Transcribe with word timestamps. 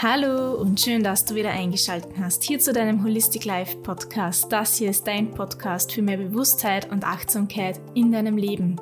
Hallo 0.00 0.54
und 0.54 0.80
schön, 0.80 1.02
dass 1.02 1.24
du 1.24 1.34
wieder 1.34 1.50
eingeschaltet 1.50 2.12
hast 2.20 2.44
hier 2.44 2.60
zu 2.60 2.72
deinem 2.72 3.02
Holistic 3.02 3.44
Life 3.44 3.78
Podcast. 3.78 4.46
Das 4.48 4.76
hier 4.76 4.90
ist 4.90 5.08
dein 5.08 5.32
Podcast 5.32 5.90
für 5.90 6.02
mehr 6.02 6.18
Bewusstheit 6.18 6.88
und 6.92 7.02
Achtsamkeit 7.02 7.80
in 7.94 8.12
deinem 8.12 8.36
Leben. 8.36 8.76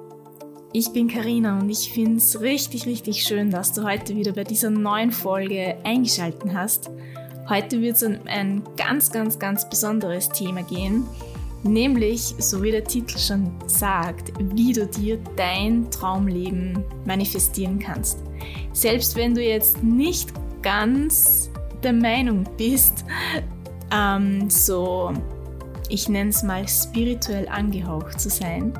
Ich 0.75 0.93
bin 0.93 1.09
Karina 1.09 1.59
und 1.59 1.71
ich 1.71 1.91
finde 1.91 2.19
es 2.19 2.39
richtig, 2.43 2.85
richtig 2.85 3.23
schön, 3.23 3.49
dass 3.49 3.73
du 3.73 3.83
heute 3.83 4.15
wieder 4.15 4.33
bei 4.33 4.45
dieser 4.45 4.69
neuen 4.69 5.11
Folge 5.11 5.79
eingeschaltet 5.85 6.53
hast. 6.53 6.91
Heute 7.49 7.81
wird 7.81 7.97
es 7.97 8.03
um 8.03 8.19
ein 8.27 8.63
ganz, 8.77 9.11
ganz, 9.11 9.39
ganz 9.39 9.67
besonderes 9.71 10.29
Thema 10.29 10.65
gehen, 10.65 11.07
nämlich, 11.63 12.35
so 12.39 12.63
wie 12.63 12.73
der 12.73 12.85
Titel 12.85 13.17
schon 13.17 13.53
sagt, 13.67 14.35
wie 14.55 14.75
du 14.75 14.87
dir 14.87 15.19
dein 15.35 15.91
Traumleben 15.91 16.85
manifestieren 17.07 17.79
kannst. 17.79 18.19
Selbst 18.75 19.17
wenn 19.17 19.35
du 19.35 19.43
jetzt 19.43 19.83
nicht 19.83 20.31
ganz 20.67 21.49
der 21.85 21.93
Meinung 21.93 22.43
bist, 22.57 23.05
ähm, 23.93 24.51
so, 24.51 25.13
ich 25.89 26.09
nenne 26.09 26.31
es 26.31 26.43
mal 26.43 26.67
spirituell 26.67 27.47
angehaucht 27.49 28.21
zu 28.21 28.29
sein, 28.29 28.77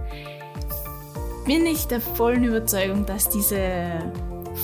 bin 1.45 1.65
ich 1.65 1.87
der 1.87 2.01
vollen 2.01 2.43
Überzeugung, 2.43 3.07
dass 3.07 3.29
diese 3.29 4.01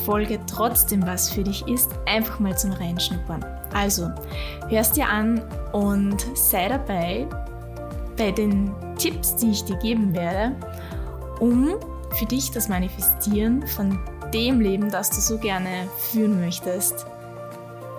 Folge 0.05 0.41
trotzdem 0.48 1.06
was 1.06 1.30
für 1.30 1.45
dich 1.45 1.65
ist, 1.69 1.91
einfach 2.06 2.41
mal 2.41 2.59
zum 2.59 2.73
Reinschnuppern. 2.73 3.45
Also, 3.73 4.10
hörst 4.68 4.96
dir 4.96 5.09
an 5.09 5.41
und 5.70 6.27
sei 6.34 6.68
dabei 6.68 7.29
bei 8.18 8.32
den 8.32 8.73
Tipps, 8.98 9.37
die 9.37 9.52
ich 9.52 9.62
dir 9.62 9.77
geben 9.77 10.12
werde, 10.12 10.57
um 11.38 11.77
für 12.18 12.27
dich 12.27 12.51
das 12.51 12.68
Manifestieren 12.68 13.65
von 13.68 13.96
dem 14.34 14.60
Leben, 14.60 14.91
das 14.91 15.09
du 15.10 15.20
so 15.20 15.38
gerne 15.38 15.88
führen 16.10 16.41
möchtest, 16.41 17.07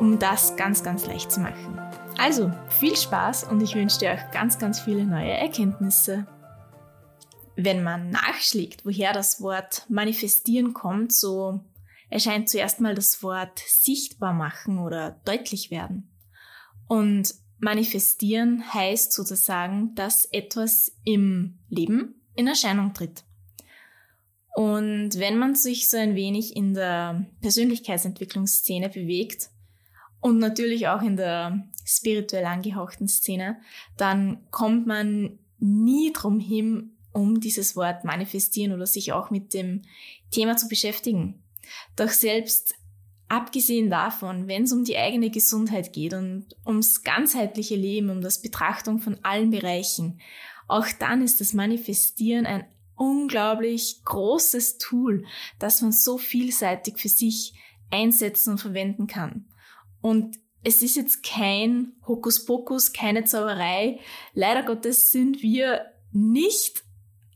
um 0.03 0.20
das 0.20 0.57
ganz, 0.57 0.84
ganz 0.84 1.05
leicht 1.05 1.31
zu 1.31 1.39
machen. 1.39 1.80
Also, 2.17 2.52
viel 2.67 2.94
Spaß 2.94 3.45
und 3.45 3.64
ich 3.64 3.73
wünsche 3.73 4.00
dir 4.00 4.11
auch 4.11 4.31
ganz, 4.31 4.59
ganz 4.59 4.81
viele 4.81 5.05
neue 5.05 5.31
Erkenntnisse. 5.31 6.27
Wenn 7.55 7.83
man 7.83 8.09
nachschlägt, 8.09 8.86
woher 8.86 9.14
das 9.14 9.39
Wort 9.39 9.86
manifestieren 9.88 10.73
kommt, 10.73 11.14
so 11.14 11.61
erscheint 12.09 12.50
zuerst 12.50 12.81
mal 12.81 12.95
das 12.95 13.23
Wort 13.23 13.59
sichtbar 13.59 14.33
machen 14.33 14.77
oder 14.77 15.22
deutlich 15.23 15.72
werden. 15.72 16.11
Und 16.89 17.33
manifestieren 17.59 18.61
heißt 18.73 19.14
sozusagen, 19.14 19.95
dass 19.95 20.25
etwas 20.25 20.92
im 21.05 21.59
Leben 21.70 22.22
in 22.36 22.47
Erscheinung 22.47 22.94
tritt. 22.94 23.23
Und 24.53 25.17
wenn 25.17 25.38
man 25.38 25.55
sich 25.55 25.88
so 25.88 25.95
ein 25.95 26.16
wenig 26.16 26.58
in 26.58 26.73
der 26.73 27.25
Persönlichkeitsentwicklungsszene 27.39 28.89
bewegt 28.89 29.49
und 30.23 30.39
natürlich 30.39 30.88
auch 30.88 31.02
in 31.02 31.17
der 31.17 31.67
spirituell 31.85 32.45
angehauchten 32.45 33.09
Szene, 33.09 33.57
dann 33.97 34.38
kommt 34.52 34.88
man 34.88 35.38
nie 35.59 36.13
drum 36.13 36.39
hin, 36.39 36.91
um 37.11 37.41
dieses 37.41 37.75
Wort 37.75 38.05
manifestieren 38.05 38.71
oder 38.71 38.85
sich 38.85 39.11
auch 39.11 39.31
mit 39.31 39.53
dem 39.53 39.81
Thema 40.31 40.55
zu 40.55 40.69
beschäftigen. 40.69 41.43
Doch 41.97 42.07
selbst 42.07 42.73
abgesehen 43.27 43.89
davon, 43.89 44.47
wenn 44.47 44.63
es 44.63 44.71
um 44.71 44.85
die 44.85 44.97
eigene 44.97 45.30
Gesundheit 45.30 45.91
geht 45.91 46.13
und 46.13 46.45
ums 46.65 47.03
ganzheitliche 47.03 47.75
Leben, 47.75 48.09
um 48.09 48.21
das 48.21 48.41
Betrachtung 48.41 48.99
von 48.99 49.17
allen 49.23 49.49
Bereichen, 49.49 50.21
auch 50.69 50.87
dann 50.99 51.21
ist 51.21 51.41
das 51.41 51.52
Manifestieren 51.52 52.45
ein 52.45 52.63
unglaublich 52.95 53.99
großes 54.05 54.77
Tool, 54.77 55.25
das 55.59 55.81
man 55.81 55.91
so 55.91 56.17
vielseitig 56.17 56.97
für 56.97 57.09
sich 57.09 57.55
einsetzen 57.91 58.52
und 58.52 58.61
verwenden 58.61 59.08
kann. 59.08 59.47
Und 60.03 60.37
es 60.63 60.83
ist 60.83 60.97
jetzt 60.97 61.23
kein 61.23 61.93
Hokuspokus, 62.05 62.91
keine 62.91 63.23
Zauberei. 63.23 63.99
Leider 64.33 64.63
Gottes 64.63 65.11
sind 65.11 65.41
wir 65.41 65.85
nicht 66.11 66.83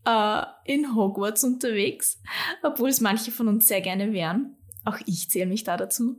äh, 0.05 0.43
in 0.65 0.93
Hogwarts 0.93 1.45
unterwegs, 1.45 2.21
obwohl 2.61 2.89
es 2.89 2.99
manche 2.99 3.31
von 3.31 3.47
uns 3.47 3.67
sehr 3.67 3.81
gerne 3.81 4.11
wären. 4.11 4.57
Auch 4.83 4.97
ich 5.05 5.29
zähle 5.29 5.45
mich 5.45 5.63
da 5.63 5.77
dazu. 5.77 6.17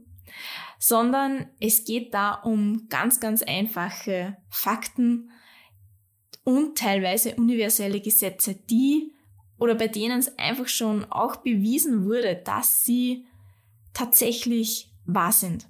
Sondern 0.79 1.51
es 1.61 1.85
geht 1.85 2.15
da 2.15 2.33
um 2.33 2.89
ganz, 2.89 3.21
ganz 3.21 3.43
einfache 3.43 4.39
Fakten 4.49 5.31
und 6.45 6.79
teilweise 6.79 7.35
universelle 7.35 8.01
Gesetze, 8.01 8.55
die 8.55 9.13
oder 9.59 9.75
bei 9.75 9.89
denen 9.89 10.19
es 10.19 10.39
einfach 10.39 10.69
schon 10.69 11.05
auch 11.05 11.37
bewiesen 11.37 12.07
wurde, 12.07 12.37
dass 12.37 12.85
sie 12.85 13.27
tatsächlich 13.93 14.95
wahr 15.05 15.33
sind. 15.33 15.69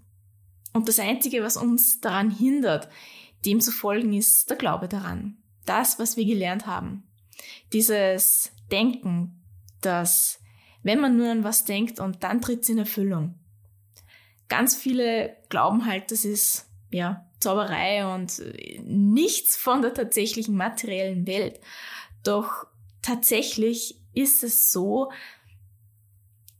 Und 0.72 0.88
das 0.88 0.98
Einzige, 0.98 1.42
was 1.42 1.56
uns 1.56 2.00
daran 2.00 2.30
hindert, 2.30 2.88
dem 3.44 3.60
zu 3.60 3.70
folgen, 3.70 4.12
ist 4.12 4.50
der 4.50 4.56
Glaube 4.56 4.88
daran. 4.88 5.38
Das, 5.64 5.98
was 5.98 6.16
wir 6.16 6.24
gelernt 6.24 6.66
haben. 6.66 7.04
Dieses 7.72 8.52
Denken, 8.70 9.42
dass 9.80 10.40
wenn 10.82 11.00
man 11.00 11.16
nur 11.16 11.30
an 11.30 11.44
was 11.44 11.64
denkt 11.64 12.00
und 12.00 12.22
dann 12.22 12.40
tritt 12.40 12.62
es 12.62 12.68
in 12.68 12.78
Erfüllung. 12.78 13.34
Ganz 14.48 14.74
viele 14.74 15.36
glauben 15.48 15.84
halt, 15.84 16.10
das 16.10 16.24
ist 16.24 16.70
ja 16.90 17.26
Zauberei 17.40 18.06
und 18.14 18.42
nichts 18.82 19.56
von 19.56 19.82
der 19.82 19.94
tatsächlichen 19.94 20.56
materiellen 20.56 21.26
Welt. 21.26 21.60
Doch 22.24 22.66
tatsächlich 23.02 24.00
ist 24.12 24.42
es 24.42 24.72
so, 24.72 25.12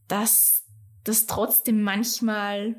dass 0.06 0.64
das 1.04 1.26
trotzdem 1.26 1.82
manchmal 1.82 2.76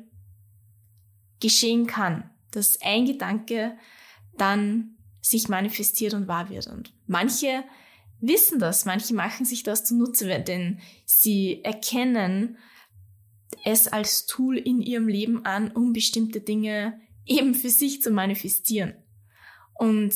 geschehen 1.40 1.86
kann, 1.86 2.30
dass 2.50 2.80
ein 2.82 3.06
Gedanke 3.06 3.76
dann 4.36 4.96
sich 5.20 5.48
manifestiert 5.48 6.14
und 6.14 6.28
wahr 6.28 6.48
wird. 6.50 6.66
Und 6.66 6.92
manche 7.06 7.64
wissen 8.20 8.58
das, 8.58 8.84
manche 8.84 9.14
machen 9.14 9.44
sich 9.44 9.62
das 9.62 9.84
zunutze, 9.84 10.40
denn 10.40 10.80
sie 11.04 11.62
erkennen 11.64 12.58
es 13.64 13.88
als 13.88 14.26
Tool 14.26 14.56
in 14.56 14.80
ihrem 14.80 15.08
Leben 15.08 15.44
an, 15.44 15.70
um 15.72 15.92
bestimmte 15.92 16.40
Dinge 16.40 17.00
eben 17.26 17.54
für 17.54 17.70
sich 17.70 18.02
zu 18.02 18.10
manifestieren. 18.10 18.94
Und 19.74 20.14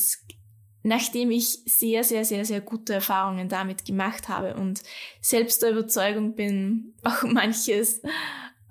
nachdem 0.83 1.31
ich 1.31 1.59
sehr, 1.65 2.03
sehr, 2.03 2.25
sehr, 2.25 2.45
sehr 2.45 2.61
gute 2.61 2.93
Erfahrungen 2.93 3.49
damit 3.49 3.85
gemacht 3.85 4.29
habe 4.29 4.55
und 4.55 4.83
selbst 5.19 5.63
der 5.63 5.71
Überzeugung 5.71 6.35
bin, 6.35 6.93
auch 7.03 7.23
manches 7.23 8.01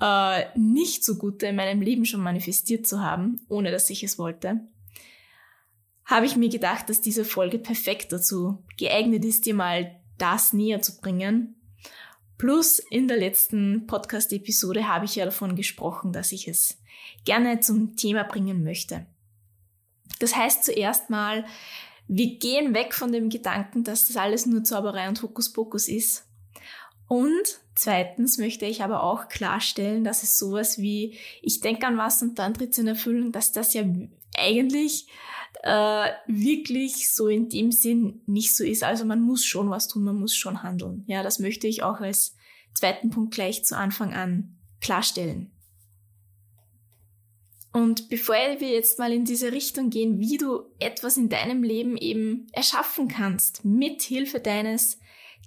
äh, 0.01 0.47
nicht 0.59 1.05
so 1.05 1.17
gute 1.17 1.47
in 1.47 1.57
meinem 1.57 1.81
Leben 1.81 2.05
schon 2.05 2.21
manifestiert 2.21 2.87
zu 2.87 3.01
haben, 3.01 3.41
ohne 3.49 3.71
dass 3.71 3.91
ich 3.91 4.03
es 4.03 4.19
wollte, 4.19 4.61
habe 6.05 6.27
ich 6.27 6.37
mir 6.37 6.49
gedacht, 6.49 6.89
dass 6.89 7.01
diese 7.01 7.25
Folge 7.25 7.59
perfekt 7.59 8.13
dazu 8.13 8.63
geeignet 8.79 9.25
ist, 9.25 9.47
dir 9.47 9.55
mal 9.55 10.01
das 10.19 10.53
näher 10.53 10.83
zu 10.83 11.01
bringen. 11.01 11.57
Plus 12.37 12.79
in 12.79 13.09
der 13.09 13.17
letzten 13.17 13.87
Podcast-Episode 13.87 14.89
habe 14.89 15.07
ich 15.07 15.17
ja 15.17 15.25
davon 15.25 15.57
gesprochen, 15.57 16.13
dass 16.13 16.33
ich 16.33 16.49
es 16.49 16.79
gerne 17.25 17.61
zum 17.61 17.97
Thema 17.97 18.25
bringen 18.25 18.65
möchte. 18.65 19.07
Das 20.19 20.37
heißt 20.37 20.65
zuerst 20.65 21.11
mal, 21.11 21.45
wir 22.07 22.39
gehen 22.39 22.75
weg 22.75 22.93
von 22.93 23.13
dem 23.13 23.31
Gedanken, 23.31 23.85
dass 23.85 24.07
das 24.07 24.17
alles 24.17 24.47
nur 24.47 24.63
Zauberei 24.63 25.09
und 25.09 25.23
Hokuspokus 25.23 25.89
ist. 25.89 26.27
Und 27.09 27.61
zweitens 27.75 28.39
möchte 28.39 28.67
ich 28.67 28.83
aber 28.83 29.03
auch 29.03 29.29
klarstellen, 29.29 30.05
dass 30.05 30.23
es 30.23 30.39
sowas 30.39 30.79
wie, 30.79 31.19
ich 31.43 31.61
denke 31.61 31.87
an 31.87 31.99
was 31.99 32.23
und 32.23 32.39
dann 32.39 32.55
tritt 32.55 32.73
es 32.73 32.79
in 32.79 32.87
Erfüllung, 32.87 33.33
dass 33.33 33.53
das 33.53 33.75
ja 33.75 33.85
eigentlich 34.37 35.07
äh, 35.63 36.11
wirklich 36.27 37.13
so 37.13 37.29
in 37.29 37.49
dem 37.49 37.73
Sinn 37.73 38.23
nicht 38.27 38.55
so 38.57 38.65
ist. 38.65 38.85
Also 38.85 39.05
man 39.05 39.21
muss 39.21 39.45
schon 39.45 39.71
was 39.71 39.89
tun, 39.89 40.05
man 40.05 40.19
muss 40.19 40.35
schon 40.35 40.63
handeln. 40.63 41.05
Ja, 41.07 41.23
das 41.23 41.39
möchte 41.39 41.67
ich 41.67 41.83
auch 41.83 42.01
als 42.01 42.37
zweiten 42.75 43.11
Punkt 43.11 43.35
gleich 43.35 43.65
zu 43.65 43.77
Anfang 43.77 44.15
an 44.15 44.59
klarstellen. 44.81 45.51
Und 47.73 48.09
bevor 48.09 48.37
wir 48.37 48.69
jetzt 48.69 49.01
mal 49.01 49.13
in 49.13 49.25
diese 49.25 49.51
Richtung 49.51 49.91
gehen, 49.91 50.21
wie 50.21 50.37
du 50.37 50.63
etwas 50.79 51.17
in 51.17 51.29
deinem 51.29 51.65
Leben 51.65 51.97
eben 51.97 52.47
erschaffen 52.53 53.09
kannst, 53.09 53.65
mit 53.65 54.03
Hilfe 54.03 54.39
deines 54.39 55.01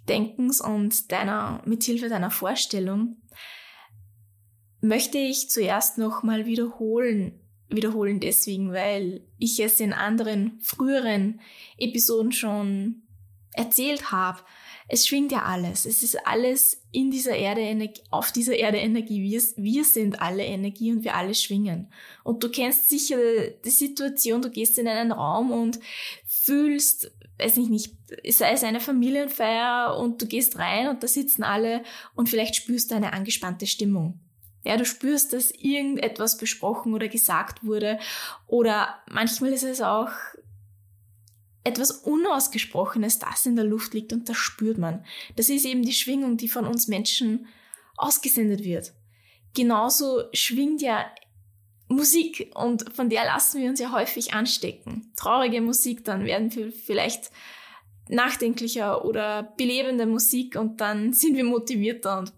Denkens 0.07 0.61
und 0.61 1.11
deiner, 1.11 1.61
mit 1.65 1.83
Hilfe 1.83 2.09
deiner 2.09 2.31
Vorstellung, 2.31 3.17
möchte 4.81 5.17
ich 5.17 5.49
zuerst 5.49 5.97
nochmal 5.97 6.45
wiederholen, 6.45 7.39
wiederholen 7.69 8.19
deswegen, 8.19 8.71
weil 8.71 9.25
ich 9.37 9.59
es 9.59 9.79
in 9.79 9.93
anderen 9.93 10.59
früheren 10.61 11.41
Episoden 11.77 12.31
schon 12.31 13.03
erzählt 13.53 14.11
habe, 14.11 14.39
es 14.89 15.05
schwingt 15.05 15.33
ja 15.33 15.43
alles. 15.43 15.85
Es 15.85 16.01
ist 16.01 16.25
alles 16.25 16.81
in 16.91 17.11
dieser 17.11 17.35
Erde, 17.35 17.91
auf 18.09 18.31
dieser 18.31 18.55
Erde 18.55 18.77
Energie. 18.77 19.21
Wir, 19.21 19.41
wir 19.57 19.83
sind 19.83 20.21
alle 20.21 20.45
Energie 20.45 20.93
und 20.93 21.03
wir 21.03 21.15
alle 21.15 21.35
schwingen. 21.35 21.91
Und 22.23 22.41
du 22.41 22.49
kennst 22.49 22.87
sicher 22.87 23.17
die 23.65 23.69
Situation, 23.69 24.41
du 24.41 24.49
gehst 24.49 24.79
in 24.79 24.87
einen 24.87 25.11
Raum 25.11 25.51
und 25.51 25.79
fühlst, 26.47 27.11
weiß 27.39 27.57
ich 27.57 27.67
nicht, 27.67 27.93
sei 28.29 28.53
es 28.53 28.63
eine 28.63 28.79
Familienfeier 28.79 29.97
und 29.97 30.21
du 30.21 30.25
gehst 30.25 30.57
rein 30.57 30.87
und 30.87 31.03
da 31.03 31.07
sitzen 31.07 31.43
alle 31.43 31.83
und 32.15 32.29
vielleicht 32.29 32.55
spürst 32.55 32.89
du 32.89 32.95
eine 32.95 33.11
angespannte 33.11 33.67
Stimmung. 33.67 34.19
Ja, 34.63 34.77
du 34.77 34.85
spürst, 34.85 35.33
dass 35.33 35.51
irgendetwas 35.51 36.37
besprochen 36.37 36.93
oder 36.93 37.09
gesagt 37.09 37.65
wurde. 37.65 37.99
Oder 38.47 39.01
manchmal 39.09 39.53
ist 39.53 39.63
es 39.63 39.81
auch 39.81 40.09
etwas 41.63 41.91
Unausgesprochenes, 41.91 43.19
das 43.19 43.45
in 43.45 43.55
der 43.55 43.65
Luft 43.65 43.93
liegt 43.93 44.13
und 44.13 44.27
das 44.29 44.37
spürt 44.37 44.77
man. 44.77 45.05
Das 45.35 45.49
ist 45.49 45.65
eben 45.65 45.83
die 45.83 45.93
Schwingung, 45.93 46.37
die 46.37 46.49
von 46.49 46.65
uns 46.65 46.87
Menschen 46.87 47.47
ausgesendet 47.97 48.63
wird. 48.63 48.93
Genauso 49.53 50.23
schwingt 50.33 50.81
ja 50.81 51.05
Musik 51.87 52.51
und 52.55 52.93
von 52.93 53.09
der 53.09 53.25
lassen 53.25 53.61
wir 53.61 53.69
uns 53.69 53.79
ja 53.79 53.91
häufig 53.91 54.33
anstecken. 54.33 55.11
Traurige 55.15 55.61
Musik, 55.61 56.03
dann 56.03 56.25
werden 56.25 56.53
wir 56.53 56.71
vielleicht 56.71 57.31
nachdenklicher 58.09 59.05
oder 59.05 59.53
belebende 59.57 60.05
Musik 60.05 60.55
und 60.55 60.81
dann 60.81 61.13
sind 61.13 61.35
wir 61.35 61.43
motivierter 61.43 62.19
und 62.19 62.33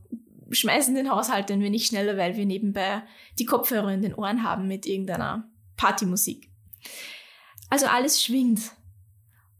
schmeißen 0.51 0.95
den 0.95 1.11
Haushalt 1.11 1.51
ein 1.51 1.61
wenig 1.61 1.85
schneller, 1.85 2.17
weil 2.17 2.35
wir 2.35 2.45
nebenbei 2.45 3.03
die 3.37 3.45
Kopfhörer 3.45 3.91
in 3.91 4.01
den 4.01 4.15
Ohren 4.15 4.43
haben 4.43 4.67
mit 4.67 4.85
irgendeiner 4.85 5.49
Partymusik. 5.77 6.49
Also 7.69 7.85
alles 7.85 8.23
schwingt. 8.23 8.71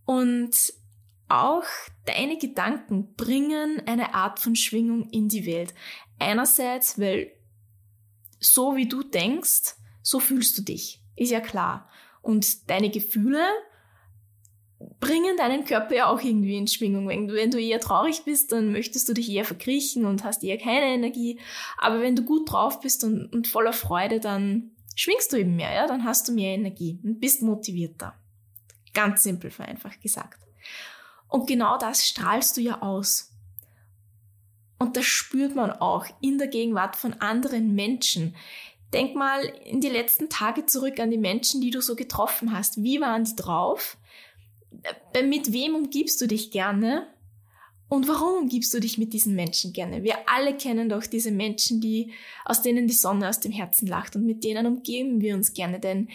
Und 0.06 0.74
auch 1.27 1.65
deine 2.06 2.38
Gedanken 2.38 3.13
bringen 3.13 3.83
eine 3.86 4.15
Art 4.15 4.39
von 4.39 4.56
Schwingung 4.56 5.07
in 5.12 5.30
die 5.30 5.45
Welt. 5.45 5.75
Einerseits, 6.18 7.00
weil 7.00 7.31
so 8.39 8.75
wie 8.75 8.88
du 8.88 9.03
denkst, 9.03 9.75
so 10.01 10.19
fühlst 10.19 10.57
du 10.57 10.62
dich. 10.62 11.01
Ist 11.15 11.31
ja 11.31 11.41
klar. 11.41 11.89
Und 12.21 12.69
deine 12.69 12.89
Gefühle 12.89 13.45
bringen 15.00 15.36
deinen 15.38 15.65
Körper 15.65 15.95
ja 15.95 16.07
auch 16.07 16.21
irgendwie 16.21 16.57
in 16.57 16.68
Schwingung. 16.68 17.07
Wenn 17.07 17.27
du, 17.27 17.33
wenn 17.33 17.51
du 17.51 17.59
eher 17.59 17.80
traurig 17.80 18.24
bist, 18.24 18.51
dann 18.51 18.71
möchtest 18.71 19.09
du 19.09 19.13
dich 19.13 19.30
eher 19.30 19.45
verkriechen 19.45 20.06
und 20.06 20.24
hast 20.24 20.44
eher 20.44 20.57
keine 20.57 20.88
Energie. 20.88 21.39
Aber 21.77 22.01
wenn 22.01 22.15
du 22.15 22.24
gut 22.24 22.51
drauf 22.51 22.80
bist 22.80 23.03
und, 23.03 23.31
und 23.33 23.47
voller 23.47 23.74
Freude, 23.74 24.19
dann 24.19 24.71
schwingst 24.95 25.31
du 25.33 25.38
eben 25.38 25.56
mehr, 25.56 25.74
ja, 25.74 25.88
dann 25.88 26.06
hast 26.06 26.27
du 26.27 26.33
mehr 26.33 26.53
Energie 26.53 27.00
und 27.03 27.19
bist 27.19 27.41
motivierter. 27.41 28.15
Ganz 28.94 29.24
simpel 29.24 29.51
vereinfacht 29.51 30.01
gesagt. 30.01 30.39
Und 31.27 31.47
genau 31.47 31.77
das 31.77 32.07
strahlst 32.07 32.57
du 32.57 32.62
ja 32.62 32.81
aus. 32.81 33.29
Und 34.80 34.96
das 34.96 35.06
spürt 35.06 35.56
man 35.56 35.72
auch 35.72 36.06
in 36.22 36.38
der 36.38 36.48
Gegenwart 36.48 36.96
von 36.96 37.14
anderen 37.14 37.76
Menschen. 37.76 38.36
Denk 38.94 39.14
mal 39.14 39.44
in 39.66 39.81
die 39.81 39.90
letzten 39.90 40.30
Tage 40.30 40.66
zurück 40.66 41.00
an 41.00 41.12
die 41.12 41.18
Menschen, 41.18 41.62
die 41.62 41.70
du 41.70 41.81
so 41.81 41.96
getroffen 41.96 42.54
hast. 42.54 42.81
Wie 42.81 43.02
waren 43.02 43.26
die 43.26 43.36
drauf? 43.36 43.98
Äh, 45.14 45.24
mit 45.24 45.54
wem 45.54 45.76
umgibst 45.76 46.20
du 46.22 46.28
dich 46.28 46.50
gerne? 46.50 47.08
Und 47.90 48.08
warum 48.08 48.44
umgibst 48.44 48.74
du 48.74 48.80
dich 48.80 48.98
mit 48.98 49.14
diesen 49.14 49.36
Menschen 49.36 49.74
gerne? 49.74 50.04
Wir 50.04 50.16
alle 50.28 50.56
kennen 50.56 50.90
doch 50.90 51.06
diese 51.06 51.32
Menschen, 51.32 51.82
die, 51.82 52.14
aus 52.46 52.62
denen 52.62 52.88
die 52.88 52.94
Sonne 52.94 53.28
aus 53.28 53.40
dem 53.40 53.52
Herzen 53.52 53.88
lacht 53.88 54.16
und 54.16 54.25
mit 54.25 54.44
denen 54.44 54.68
umgeben 54.68 55.22
wir 55.22 55.36
uns 55.36 55.54
gerne, 55.54 55.80
denn 55.80 56.08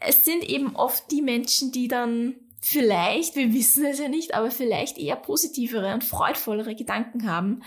es 0.00 0.24
sind 0.24 0.42
eben 0.44 0.74
oft 0.74 1.10
die 1.12 1.22
Menschen, 1.22 1.70
die 1.70 1.88
dann 1.88 2.34
vielleicht, 2.64 3.36
wir 3.36 3.52
wissen 3.52 3.84
es 3.84 3.98
ja 3.98 4.08
nicht, 4.08 4.34
aber 4.34 4.50
vielleicht 4.50 4.96
eher 4.98 5.16
positivere 5.16 5.92
und 5.92 6.02
freudvollere 6.02 6.74
Gedanken 6.74 7.28
haben, 7.28 7.62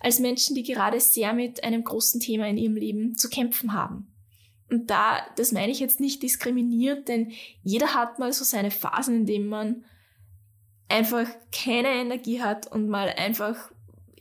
als 0.00 0.18
Menschen, 0.18 0.54
die 0.54 0.62
gerade 0.62 1.00
sehr 1.00 1.32
mit 1.32 1.64
einem 1.64 1.84
großen 1.84 2.20
Thema 2.20 2.46
in 2.46 2.58
ihrem 2.58 2.76
Leben 2.76 3.16
zu 3.16 3.30
kämpfen 3.30 3.72
haben. 3.72 4.12
Und 4.68 4.90
da, 4.90 5.20
das 5.36 5.52
meine 5.52 5.72
ich 5.72 5.80
jetzt 5.80 6.00
nicht 6.00 6.22
diskriminiert, 6.22 7.08
denn 7.08 7.32
jeder 7.62 7.94
hat 7.94 8.18
mal 8.18 8.32
so 8.32 8.44
seine 8.44 8.70
Phasen, 8.70 9.16
in 9.16 9.26
denen 9.26 9.48
man 9.48 9.84
einfach 10.88 11.26
keine 11.50 11.88
Energie 11.88 12.42
hat 12.42 12.70
und 12.70 12.88
mal 12.88 13.08
einfach 13.08 13.70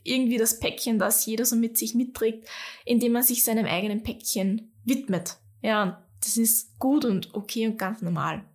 irgendwie 0.04 0.38
das 0.38 0.60
Päckchen, 0.60 0.98
das 0.98 1.26
jeder 1.26 1.46
so 1.46 1.56
mit 1.56 1.78
sich 1.78 1.94
mitträgt, 1.94 2.48
indem 2.86 3.12
man 3.12 3.24
sich 3.24 3.44
seinem 3.44 3.66
eigenen 3.66 4.04
Päckchen 4.04 4.72
widmet. 4.86 5.38
Ja, 5.62 6.06
das 6.24 6.38
ist 6.38 6.80
gut 6.80 7.04
und 7.06 7.34
okay 7.34 7.68
und 7.68 7.78
ganz 7.78 8.02
normal. 8.02 8.46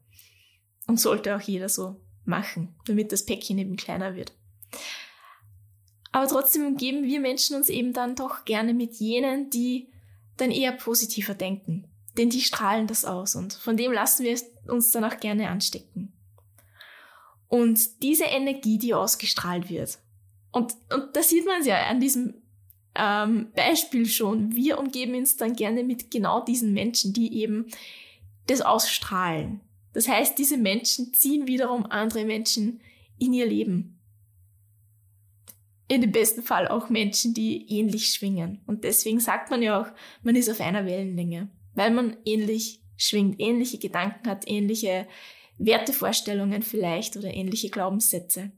Und 0.86 1.00
sollte 1.00 1.36
auch 1.36 1.40
jeder 1.40 1.68
so 1.68 1.96
machen, 2.24 2.74
damit 2.86 3.12
das 3.12 3.24
Päckchen 3.24 3.58
eben 3.58 3.76
kleiner 3.76 4.14
wird. 4.14 4.32
Aber 6.12 6.26
trotzdem 6.28 6.66
umgeben 6.66 7.04
wir 7.04 7.20
Menschen 7.20 7.56
uns 7.56 7.68
eben 7.68 7.92
dann 7.92 8.14
doch 8.14 8.44
gerne 8.44 8.72
mit 8.72 8.94
jenen, 8.94 9.50
die 9.50 9.88
dann 10.36 10.50
eher 10.50 10.72
positiver 10.72 11.34
denken. 11.34 11.88
Denn 12.16 12.30
die 12.30 12.40
strahlen 12.40 12.86
das 12.86 13.04
aus 13.04 13.34
und 13.34 13.52
von 13.52 13.76
dem 13.76 13.92
lassen 13.92 14.24
wir 14.24 14.38
uns 14.68 14.90
dann 14.90 15.04
auch 15.04 15.20
gerne 15.20 15.48
anstecken. 15.48 16.12
Und 17.48 18.02
diese 18.02 18.24
Energie, 18.24 18.78
die 18.78 18.94
ausgestrahlt 18.94 19.68
wird, 19.68 19.98
und, 20.52 20.74
und 20.90 21.14
da 21.14 21.22
sieht 21.22 21.44
man 21.44 21.60
es 21.60 21.66
ja 21.66 21.86
an 21.86 22.00
diesem 22.00 22.34
ähm, 22.94 23.48
Beispiel 23.54 24.06
schon, 24.06 24.56
wir 24.56 24.78
umgeben 24.78 25.14
uns 25.14 25.36
dann 25.36 25.54
gerne 25.54 25.84
mit 25.84 26.10
genau 26.10 26.40
diesen 26.40 26.72
Menschen, 26.72 27.12
die 27.12 27.40
eben 27.42 27.66
das 28.46 28.62
ausstrahlen. 28.62 29.60
Das 29.96 30.08
heißt, 30.08 30.38
diese 30.38 30.58
Menschen 30.58 31.14
ziehen 31.14 31.46
wiederum 31.46 31.86
andere 31.86 32.26
Menschen 32.26 32.82
in 33.18 33.32
ihr 33.32 33.46
Leben 33.46 33.96
in 35.88 36.00
dem 36.00 36.12
besten 36.12 36.42
Fall 36.42 36.68
auch 36.68 36.90
Menschen, 36.90 37.32
die 37.32 37.66
ähnlich 37.70 38.12
schwingen. 38.12 38.60
Und 38.66 38.84
deswegen 38.84 39.20
sagt 39.20 39.50
man 39.50 39.62
ja 39.62 39.80
auch, 39.80 39.86
man 40.22 40.36
ist 40.36 40.50
auf 40.50 40.60
einer 40.60 40.84
Wellenlänge, 40.84 41.48
weil 41.74 41.92
man 41.92 42.16
ähnlich 42.26 42.82
schwingt, 42.96 43.36
ähnliche 43.38 43.78
Gedanken 43.78 44.28
hat, 44.28 44.44
ähnliche 44.46 45.06
Wertevorstellungen 45.58 46.62
vielleicht 46.62 47.16
oder 47.16 47.32
ähnliche 47.32 47.70
Glaubenssätze. 47.70 48.50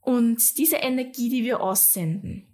Und 0.00 0.58
diese 0.58 0.76
Energie, 0.76 1.30
die 1.30 1.44
wir 1.44 1.60
aussenden, 1.62 2.46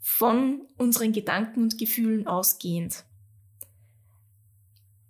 von 0.00 0.66
unseren 0.76 1.12
Gedanken 1.12 1.62
und 1.62 1.78
Gefühlen 1.78 2.26
ausgehend. 2.26 3.04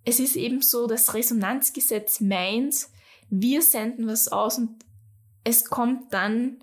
Es 0.06 0.20
ist 0.20 0.36
eben 0.36 0.62
so, 0.62 0.86
das 0.86 1.12
Resonanzgesetz 1.12 2.20
meint, 2.20 2.86
wir 3.28 3.60
senden 3.60 4.06
was 4.06 4.28
aus 4.28 4.56
und 4.56 4.70
es 5.44 5.64
kommt 5.64 6.14
dann 6.14 6.62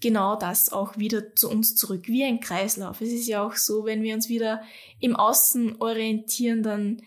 genau 0.00 0.36
das 0.36 0.72
auch 0.72 0.96
wieder 0.96 1.34
zu 1.34 1.50
uns 1.50 1.76
zurück, 1.76 2.08
wie 2.08 2.24
ein 2.24 2.40
Kreislauf. 2.40 3.00
Es 3.00 3.12
ist 3.12 3.26
ja 3.26 3.46
auch 3.46 3.54
so, 3.54 3.84
wenn 3.84 4.02
wir 4.02 4.14
uns 4.14 4.28
wieder 4.28 4.62
im 5.00 5.16
Außen 5.16 5.80
orientieren, 5.80 6.62
dann 6.62 7.02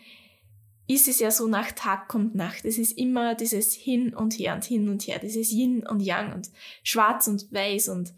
ist 0.86 1.08
es 1.08 1.20
ja 1.20 1.30
so, 1.30 1.48
nach 1.48 1.72
Tag 1.72 2.08
kommt 2.08 2.34
Nacht. 2.34 2.64
Es 2.64 2.78
ist 2.78 2.96
immer 2.98 3.34
dieses 3.34 3.72
Hin 3.72 4.14
und 4.14 4.38
Her 4.38 4.54
und 4.54 4.64
Hin 4.64 4.88
und 4.88 5.06
Her, 5.06 5.18
dieses 5.18 5.50
Yin 5.50 5.86
und 5.86 6.00
Yang 6.00 6.32
und 6.32 6.50
Schwarz 6.82 7.26
und 7.28 7.52
Weiß 7.52 7.88
und 7.88 8.12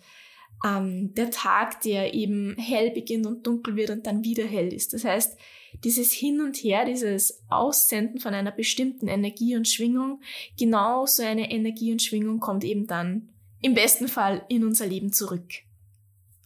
ähm, 0.64 1.14
der 1.14 1.30
Tag, 1.30 1.82
der 1.82 2.14
eben 2.14 2.56
hell 2.58 2.90
beginnt 2.90 3.26
und 3.26 3.46
dunkel 3.46 3.76
wird 3.76 3.90
und 3.90 4.06
dann 4.06 4.24
wieder 4.24 4.44
hell 4.44 4.72
ist. 4.72 4.92
Das 4.92 5.04
heißt, 5.04 5.38
dieses 5.82 6.12
Hin 6.12 6.40
und 6.40 6.56
Her, 6.56 6.84
dieses 6.84 7.42
Aussenden 7.48 8.20
von 8.20 8.34
einer 8.34 8.52
bestimmten 8.52 9.08
Energie 9.08 9.56
und 9.56 9.68
Schwingung, 9.68 10.20
genau 10.58 11.06
so 11.06 11.22
eine 11.22 11.50
Energie 11.50 11.92
und 11.92 12.02
Schwingung 12.02 12.40
kommt 12.40 12.64
eben 12.64 12.86
dann 12.86 13.30
im 13.60 13.74
besten 13.74 14.08
Fall 14.08 14.44
in 14.48 14.64
unser 14.64 14.86
Leben 14.86 15.12
zurück. 15.12 15.64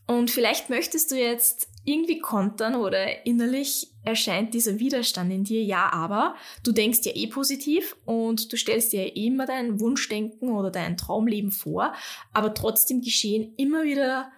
Und 0.06 0.30
vielleicht 0.30 0.70
möchtest 0.70 1.11
du 1.11 1.16
jetzt 1.16 1.68
irgendwie 1.85 2.18
kontern 2.18 2.75
oder 2.75 3.26
innerlich 3.26 3.88
erscheint 4.04 4.54
dieser 4.54 4.78
Widerstand 4.78 5.32
in 5.32 5.44
dir, 5.44 5.62
ja, 5.62 5.90
aber 5.92 6.35
du 6.62 6.73
denkst 6.73 7.00
ja 7.04 7.12
eh 7.14 7.26
positiv 7.26 7.97
und 8.04 8.52
du 8.52 8.56
stellst 8.56 8.92
dir 8.92 9.06
ja 9.06 9.14
eh 9.14 9.26
immer 9.26 9.47
dein 9.47 9.80
Wunschdenken 9.80 10.50
oder 10.50 10.70
dein 10.70 10.97
Traumleben 10.97 11.50
vor, 11.50 11.92
aber 12.32 12.54
trotzdem 12.54 13.00
geschehen 13.00 13.54
immer 13.56 13.85
wieder 13.85 14.30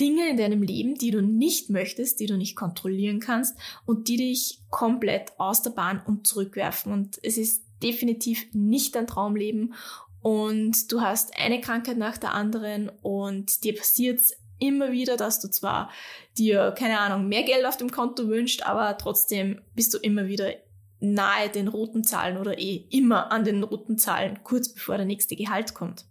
Dinge 0.00 0.28
in 0.28 0.36
deinem 0.36 0.62
Leben, 0.62 0.94
die 0.94 1.10
du 1.10 1.22
nicht 1.22 1.70
möchtest, 1.70 2.20
die 2.20 2.26
du 2.26 2.36
nicht 2.36 2.56
kontrollieren 2.56 3.20
kannst 3.20 3.56
und 3.86 4.08
die 4.08 4.16
dich 4.16 4.60
komplett 4.70 5.32
aus 5.38 5.62
der 5.62 5.70
Bahn 5.70 6.02
und 6.06 6.26
zurückwerfen. 6.26 6.92
Und 6.92 7.18
es 7.22 7.36
ist 7.36 7.64
definitiv 7.82 8.46
nicht 8.52 8.94
dein 8.94 9.06
Traumleben 9.06 9.74
und 10.20 10.90
du 10.90 11.00
hast 11.00 11.36
eine 11.38 11.60
Krankheit 11.60 11.96
nach 11.96 12.18
der 12.18 12.34
anderen 12.34 12.90
und 13.02 13.64
dir 13.64 13.74
passiert 13.74 14.20
immer 14.58 14.90
wieder, 14.90 15.16
dass 15.16 15.40
du 15.40 15.48
zwar 15.48 15.90
dir, 16.36 16.74
keine 16.76 16.98
Ahnung, 16.98 17.28
mehr 17.28 17.44
Geld 17.44 17.64
auf 17.64 17.76
dem 17.76 17.90
Konto 17.90 18.28
wünscht, 18.28 18.62
aber 18.62 18.98
trotzdem 18.98 19.60
bist 19.74 19.94
du 19.94 19.98
immer 19.98 20.26
wieder 20.26 20.52
nahe 21.00 21.48
den 21.48 21.68
roten 21.68 22.02
Zahlen 22.02 22.38
oder 22.38 22.58
eh 22.58 22.84
immer 22.90 23.30
an 23.30 23.44
den 23.44 23.62
roten 23.62 23.98
Zahlen, 23.98 24.40
kurz 24.42 24.74
bevor 24.74 24.96
der 24.96 25.06
nächste 25.06 25.36
Gehalt 25.36 25.74
kommt. 25.74 26.06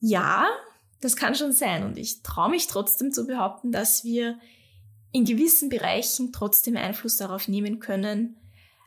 Ja, 0.00 0.46
das 1.00 1.16
kann 1.16 1.34
schon 1.34 1.52
sein 1.52 1.84
und 1.84 1.96
ich 1.96 2.22
traue 2.22 2.50
mich 2.50 2.66
trotzdem 2.66 3.12
zu 3.12 3.26
behaupten, 3.26 3.70
dass 3.70 4.04
wir 4.04 4.38
in 5.12 5.24
gewissen 5.24 5.68
Bereichen 5.68 6.32
trotzdem 6.32 6.76
Einfluss 6.76 7.16
darauf 7.16 7.48
nehmen 7.48 7.78
können, 7.78 8.36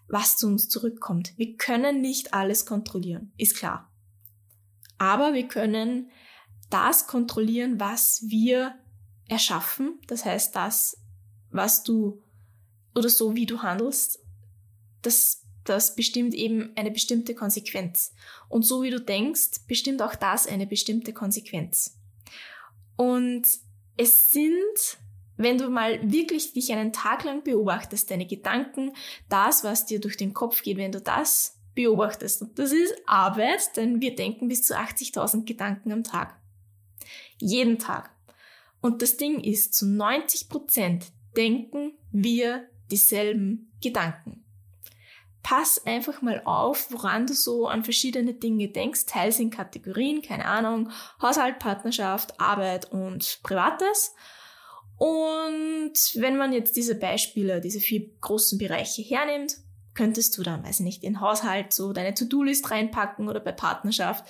was 0.07 0.37
zu 0.37 0.47
uns 0.47 0.67
zurückkommt. 0.67 1.33
Wir 1.37 1.55
können 1.55 2.01
nicht 2.01 2.33
alles 2.33 2.65
kontrollieren, 2.65 3.31
ist 3.37 3.55
klar. 3.55 3.89
Aber 4.97 5.33
wir 5.33 5.47
können 5.47 6.11
das 6.69 7.07
kontrollieren, 7.07 7.79
was 7.79 8.23
wir 8.27 8.75
erschaffen. 9.27 9.99
Das 10.07 10.25
heißt, 10.25 10.55
das, 10.55 10.97
was 11.49 11.83
du 11.83 12.21
oder 12.93 13.09
so 13.09 13.35
wie 13.35 13.45
du 13.45 13.61
handelst, 13.61 14.19
das, 15.01 15.43
das 15.63 15.95
bestimmt 15.95 16.33
eben 16.33 16.71
eine 16.75 16.91
bestimmte 16.91 17.33
Konsequenz. 17.33 18.13
Und 18.49 18.63
so 18.63 18.83
wie 18.83 18.89
du 18.89 18.99
denkst, 18.99 19.65
bestimmt 19.67 20.01
auch 20.01 20.15
das 20.15 20.45
eine 20.45 20.67
bestimmte 20.67 21.13
Konsequenz. 21.13 22.00
Und 22.95 23.47
es 23.97 24.31
sind 24.31 24.97
Wenn 25.41 25.57
du 25.57 25.69
mal 25.69 25.99
wirklich 26.03 26.53
dich 26.53 26.71
einen 26.71 26.93
Tag 26.93 27.23
lang 27.23 27.43
beobachtest, 27.43 28.11
deine 28.11 28.27
Gedanken, 28.27 28.93
das, 29.27 29.63
was 29.63 29.87
dir 29.87 29.99
durch 29.99 30.15
den 30.15 30.35
Kopf 30.35 30.61
geht, 30.61 30.77
wenn 30.77 30.91
du 30.91 31.01
das 31.01 31.57
beobachtest, 31.73 32.43
und 32.43 32.59
das 32.59 32.71
ist 32.71 32.93
Arbeit, 33.07 33.75
denn 33.75 34.01
wir 34.01 34.13
denken 34.13 34.47
bis 34.47 34.63
zu 34.63 34.77
80.000 34.77 35.45
Gedanken 35.45 35.91
am 35.91 36.03
Tag. 36.03 36.39
Jeden 37.39 37.79
Tag. 37.79 38.11
Und 38.81 39.01
das 39.01 39.17
Ding 39.17 39.39
ist, 39.39 39.73
zu 39.73 39.87
90 39.87 40.47
Prozent 40.47 41.07
denken 41.35 41.93
wir 42.11 42.67
dieselben 42.91 43.71
Gedanken. 43.81 44.40
Pass 45.43 45.85
einfach 45.85 46.21
mal 46.21 46.41
auf, 46.45 46.91
woran 46.91 47.25
du 47.25 47.33
so 47.33 47.67
an 47.67 47.83
verschiedene 47.83 48.33
Dinge 48.33 48.67
denkst. 48.67 49.05
Teils 49.07 49.39
in 49.39 49.49
Kategorien, 49.49 50.21
keine 50.21 50.45
Ahnung, 50.45 50.91
Haushalt, 51.21 51.59
Partnerschaft, 51.59 52.39
Arbeit 52.39 52.91
und 52.91 53.39
Privates. 53.41 54.13
Und 54.97 55.93
wenn 56.15 56.37
man 56.37 56.53
jetzt 56.53 56.75
diese 56.75 56.93
Beispiele, 56.93 57.59
diese 57.59 57.79
vier 57.79 58.07
großen 58.21 58.59
Bereiche 58.59 59.01
hernimmt, 59.01 59.57
könntest 59.95 60.37
du 60.37 60.43
dann, 60.43 60.63
weiß 60.63 60.79
ich 60.79 60.85
nicht, 60.85 61.03
in 61.03 61.19
Haushalt 61.21 61.73
so 61.73 61.91
deine 61.91 62.13
To-Do-List 62.13 62.69
reinpacken 62.69 63.27
oder 63.27 63.39
bei 63.39 63.51
Partnerschaft, 63.51 64.25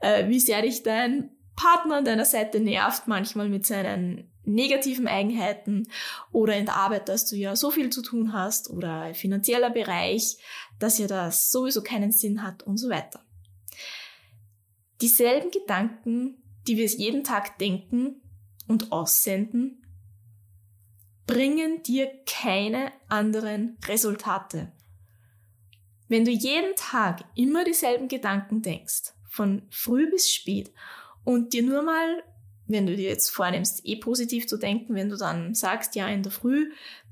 äh, 0.00 0.28
wie 0.28 0.40
sehr 0.40 0.62
dich 0.62 0.82
dein 0.82 1.30
Partner 1.54 1.96
an 1.96 2.04
deiner 2.04 2.24
Seite 2.24 2.60
nervt, 2.60 3.06
manchmal 3.06 3.48
mit 3.48 3.64
seinen 3.64 4.30
negativen 4.46 5.06
Eigenheiten 5.06 5.88
oder 6.32 6.56
in 6.56 6.66
der 6.66 6.76
Arbeit, 6.76 7.08
dass 7.08 7.26
du 7.26 7.36
ja 7.36 7.56
so 7.56 7.70
viel 7.70 7.90
zu 7.90 8.02
tun 8.02 8.32
hast 8.32 8.70
oder 8.70 9.14
finanzieller 9.14 9.70
Bereich, 9.70 10.38
dass 10.78 10.98
ja 10.98 11.06
das 11.06 11.50
sowieso 11.50 11.82
keinen 11.82 12.12
Sinn 12.12 12.42
hat 12.42 12.62
und 12.62 12.78
so 12.78 12.88
weiter. 12.88 13.24
Dieselben 15.00 15.50
Gedanken, 15.50 16.42
die 16.66 16.76
wir 16.76 16.86
jeden 16.86 17.24
Tag 17.24 17.58
denken 17.58 18.22
und 18.66 18.92
aussenden, 18.92 19.82
bringen 21.26 21.82
dir 21.82 22.10
keine 22.24 22.92
anderen 23.08 23.76
Resultate. 23.86 24.72
Wenn 26.08 26.24
du 26.24 26.30
jeden 26.30 26.74
Tag 26.76 27.24
immer 27.34 27.64
dieselben 27.64 28.08
Gedanken 28.08 28.62
denkst, 28.62 29.12
von 29.28 29.62
früh 29.70 30.08
bis 30.08 30.32
spät, 30.32 30.72
und 31.24 31.52
dir 31.52 31.64
nur 31.64 31.82
mal, 31.82 32.22
wenn 32.66 32.86
du 32.86 32.96
dir 32.96 33.08
jetzt 33.08 33.30
vornimmst, 33.30 33.86
eh 33.86 33.96
positiv 33.96 34.46
zu 34.46 34.56
denken, 34.56 34.94
wenn 34.94 35.08
du 35.08 35.16
dann 35.16 35.54
sagst, 35.54 35.94
ja, 35.94 36.08
in 36.08 36.22
der 36.22 36.32
Früh 36.32 36.70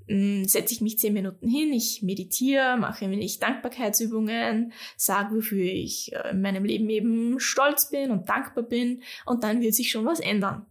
hm, 0.08 0.44
setze 0.46 0.74
ich 0.74 0.80
mich 0.80 0.98
zehn 0.98 1.14
Minuten 1.14 1.48
hin, 1.48 1.72
ich 1.72 2.02
meditiere, 2.02 2.76
mache 2.76 3.04
ein 3.04 3.10
wenig 3.10 3.38
Dankbarkeitsübungen, 3.38 4.72
sage, 4.96 5.36
wofür 5.36 5.64
ich 5.64 6.12
äh, 6.12 6.30
in 6.30 6.42
meinem 6.42 6.64
Leben 6.64 6.90
eben 6.90 7.40
stolz 7.40 7.90
bin 7.90 8.10
und 8.10 8.28
dankbar 8.28 8.64
bin, 8.64 9.02
und 9.26 9.44
dann 9.44 9.60
wird 9.60 9.74
sich 9.74 9.90
schon 9.90 10.04
was 10.04 10.20
ändern 10.20 10.66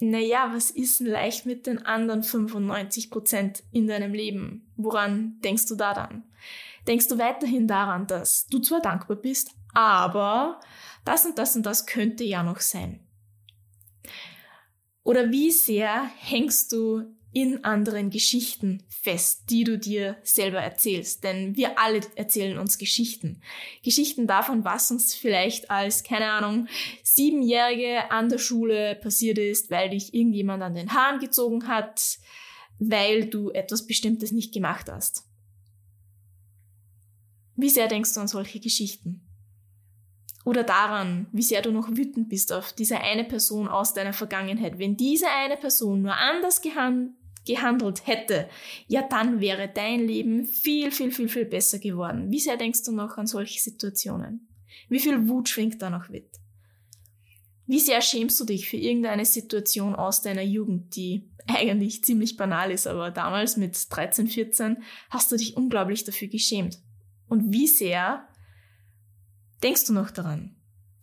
naja, 0.00 0.50
was 0.52 0.70
ist 0.70 1.00
denn 1.00 1.08
leicht 1.08 1.46
mit 1.46 1.66
den 1.66 1.84
anderen 1.84 2.22
95 2.22 3.10
Prozent 3.10 3.62
in 3.70 3.86
deinem 3.86 4.12
Leben? 4.12 4.72
Woran 4.76 5.38
denkst 5.44 5.66
du 5.66 5.74
da 5.74 5.94
dann? 5.94 6.24
Denkst 6.86 7.08
du 7.08 7.18
weiterhin 7.18 7.68
daran, 7.68 8.06
dass 8.06 8.46
du 8.46 8.58
zwar 8.60 8.80
dankbar 8.80 9.16
bist, 9.16 9.50
aber 9.74 10.60
das 11.04 11.26
und 11.26 11.38
das 11.38 11.54
und 11.54 11.66
das 11.66 11.86
könnte 11.86 12.24
ja 12.24 12.42
noch 12.42 12.60
sein? 12.60 13.00
Oder 15.02 15.30
wie 15.30 15.50
sehr 15.50 16.10
hängst 16.18 16.72
du 16.72 17.04
in 17.32 17.64
anderen 17.64 18.10
Geschichten 18.10 18.82
fest, 18.88 19.44
die 19.50 19.62
du 19.64 19.78
dir 19.78 20.16
selber 20.22 20.58
erzählst. 20.58 21.22
Denn 21.22 21.56
wir 21.56 21.78
alle 21.78 22.00
erzählen 22.16 22.58
uns 22.58 22.76
Geschichten. 22.76 23.40
Geschichten 23.84 24.26
davon, 24.26 24.64
was 24.64 24.90
uns 24.90 25.14
vielleicht 25.14 25.70
als, 25.70 26.02
keine 26.02 26.32
Ahnung, 26.32 26.66
Siebenjährige 27.02 28.10
an 28.10 28.28
der 28.28 28.38
Schule 28.38 28.96
passiert 28.96 29.38
ist, 29.38 29.70
weil 29.70 29.90
dich 29.90 30.12
irgendjemand 30.12 30.62
an 30.62 30.74
den 30.74 30.92
Haaren 30.92 31.20
gezogen 31.20 31.68
hat, 31.68 32.18
weil 32.78 33.26
du 33.26 33.50
etwas 33.50 33.86
Bestimmtes 33.86 34.32
nicht 34.32 34.52
gemacht 34.52 34.88
hast. 34.90 35.24
Wie 37.54 37.68
sehr 37.68 37.88
denkst 37.88 38.14
du 38.14 38.20
an 38.20 38.28
solche 38.28 38.58
Geschichten? 38.58 39.29
Oder 40.50 40.64
daran, 40.64 41.28
wie 41.30 41.44
sehr 41.44 41.62
du 41.62 41.70
noch 41.70 41.88
wütend 41.90 42.28
bist 42.28 42.52
auf 42.52 42.72
diese 42.72 42.98
eine 42.98 43.22
Person 43.22 43.68
aus 43.68 43.94
deiner 43.94 44.12
Vergangenheit. 44.12 44.80
Wenn 44.80 44.96
diese 44.96 45.28
eine 45.30 45.56
Person 45.56 46.02
nur 46.02 46.16
anders 46.16 46.60
gehandelt 46.60 47.14
gehandelt 47.46 48.04
hätte, 48.06 48.48
ja 48.88 49.02
dann 49.08 49.40
wäre 49.40 49.70
dein 49.72 50.04
Leben 50.06 50.44
viel, 50.44 50.90
viel, 50.90 51.12
viel, 51.12 51.28
viel 51.28 51.44
besser 51.44 51.78
geworden. 51.78 52.32
Wie 52.32 52.40
sehr 52.40 52.56
denkst 52.56 52.82
du 52.82 52.90
noch 52.90 53.16
an 53.16 53.28
solche 53.28 53.60
Situationen? 53.60 54.48
Wie 54.88 54.98
viel 54.98 55.28
Wut 55.28 55.48
schwingt 55.48 55.80
da 55.80 55.88
noch 55.88 56.08
mit? 56.08 56.28
Wie 57.66 57.78
sehr 57.78 58.02
schämst 58.02 58.40
du 58.40 58.44
dich 58.44 58.68
für 58.68 58.76
irgendeine 58.76 59.24
Situation 59.24 59.94
aus 59.94 60.20
deiner 60.20 60.42
Jugend, 60.42 60.96
die 60.96 61.30
eigentlich 61.46 62.02
ziemlich 62.02 62.36
banal 62.36 62.72
ist, 62.72 62.88
aber 62.88 63.12
damals 63.12 63.56
mit 63.56 63.78
13, 63.88 64.26
14 64.26 64.82
hast 65.10 65.30
du 65.30 65.36
dich 65.36 65.56
unglaublich 65.56 66.02
dafür 66.02 66.26
geschämt? 66.26 66.80
Und 67.28 67.52
wie 67.52 67.68
sehr 67.68 68.26
denkst 69.62 69.86
du 69.86 69.92
noch 69.92 70.10
daran? 70.10 70.56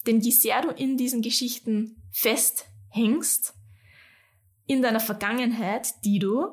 Denn 0.06 0.20
je 0.20 0.32
sehr 0.32 0.62
du 0.62 0.70
in 0.70 0.98
diesen 0.98 1.22
Geschichten 1.22 2.02
festhängst, 2.12 3.54
in 4.66 4.82
deiner 4.82 5.00
Vergangenheit, 5.00 5.94
die 6.04 6.20
du 6.20 6.48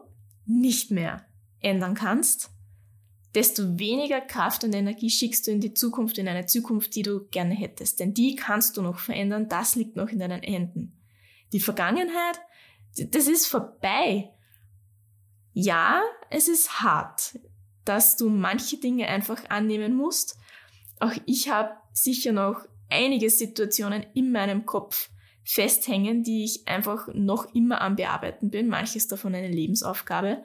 nicht 0.46 0.90
mehr 0.90 1.26
ändern 1.60 1.94
kannst, 1.94 2.50
desto 3.34 3.78
weniger 3.78 4.20
Kraft 4.20 4.62
und 4.64 4.74
Energie 4.74 5.10
schickst 5.10 5.46
du 5.46 5.50
in 5.50 5.60
die 5.60 5.74
Zukunft, 5.74 6.18
in 6.18 6.28
eine 6.28 6.46
Zukunft, 6.46 6.94
die 6.94 7.02
du 7.02 7.26
gerne 7.28 7.54
hättest. 7.54 7.98
Denn 7.98 8.14
die 8.14 8.36
kannst 8.36 8.76
du 8.76 8.82
noch 8.82 8.98
verändern, 8.98 9.48
das 9.48 9.74
liegt 9.74 9.96
noch 9.96 10.08
in 10.08 10.20
deinen 10.20 10.42
Händen. 10.42 11.00
Die 11.52 11.60
Vergangenheit, 11.60 12.40
das 12.96 13.26
ist 13.26 13.46
vorbei. 13.46 14.30
Ja, 15.52 16.02
es 16.30 16.48
ist 16.48 16.80
hart, 16.80 17.38
dass 17.84 18.16
du 18.16 18.28
manche 18.28 18.76
Dinge 18.78 19.08
einfach 19.08 19.50
annehmen 19.50 19.94
musst. 19.94 20.36
Auch 21.00 21.12
ich 21.26 21.48
habe 21.48 21.76
sicher 21.94 22.32
noch 22.32 22.66
einige 22.90 23.30
Situationen 23.30 24.04
in 24.12 24.30
meinem 24.32 24.66
Kopf, 24.66 25.08
festhängen, 25.44 26.22
die 26.22 26.44
ich 26.44 26.66
einfach 26.66 27.08
noch 27.12 27.54
immer 27.54 27.80
am 27.80 27.96
Bearbeiten 27.96 28.50
bin. 28.50 28.68
Manches 28.68 29.08
davon 29.08 29.34
eine 29.34 29.50
Lebensaufgabe, 29.50 30.42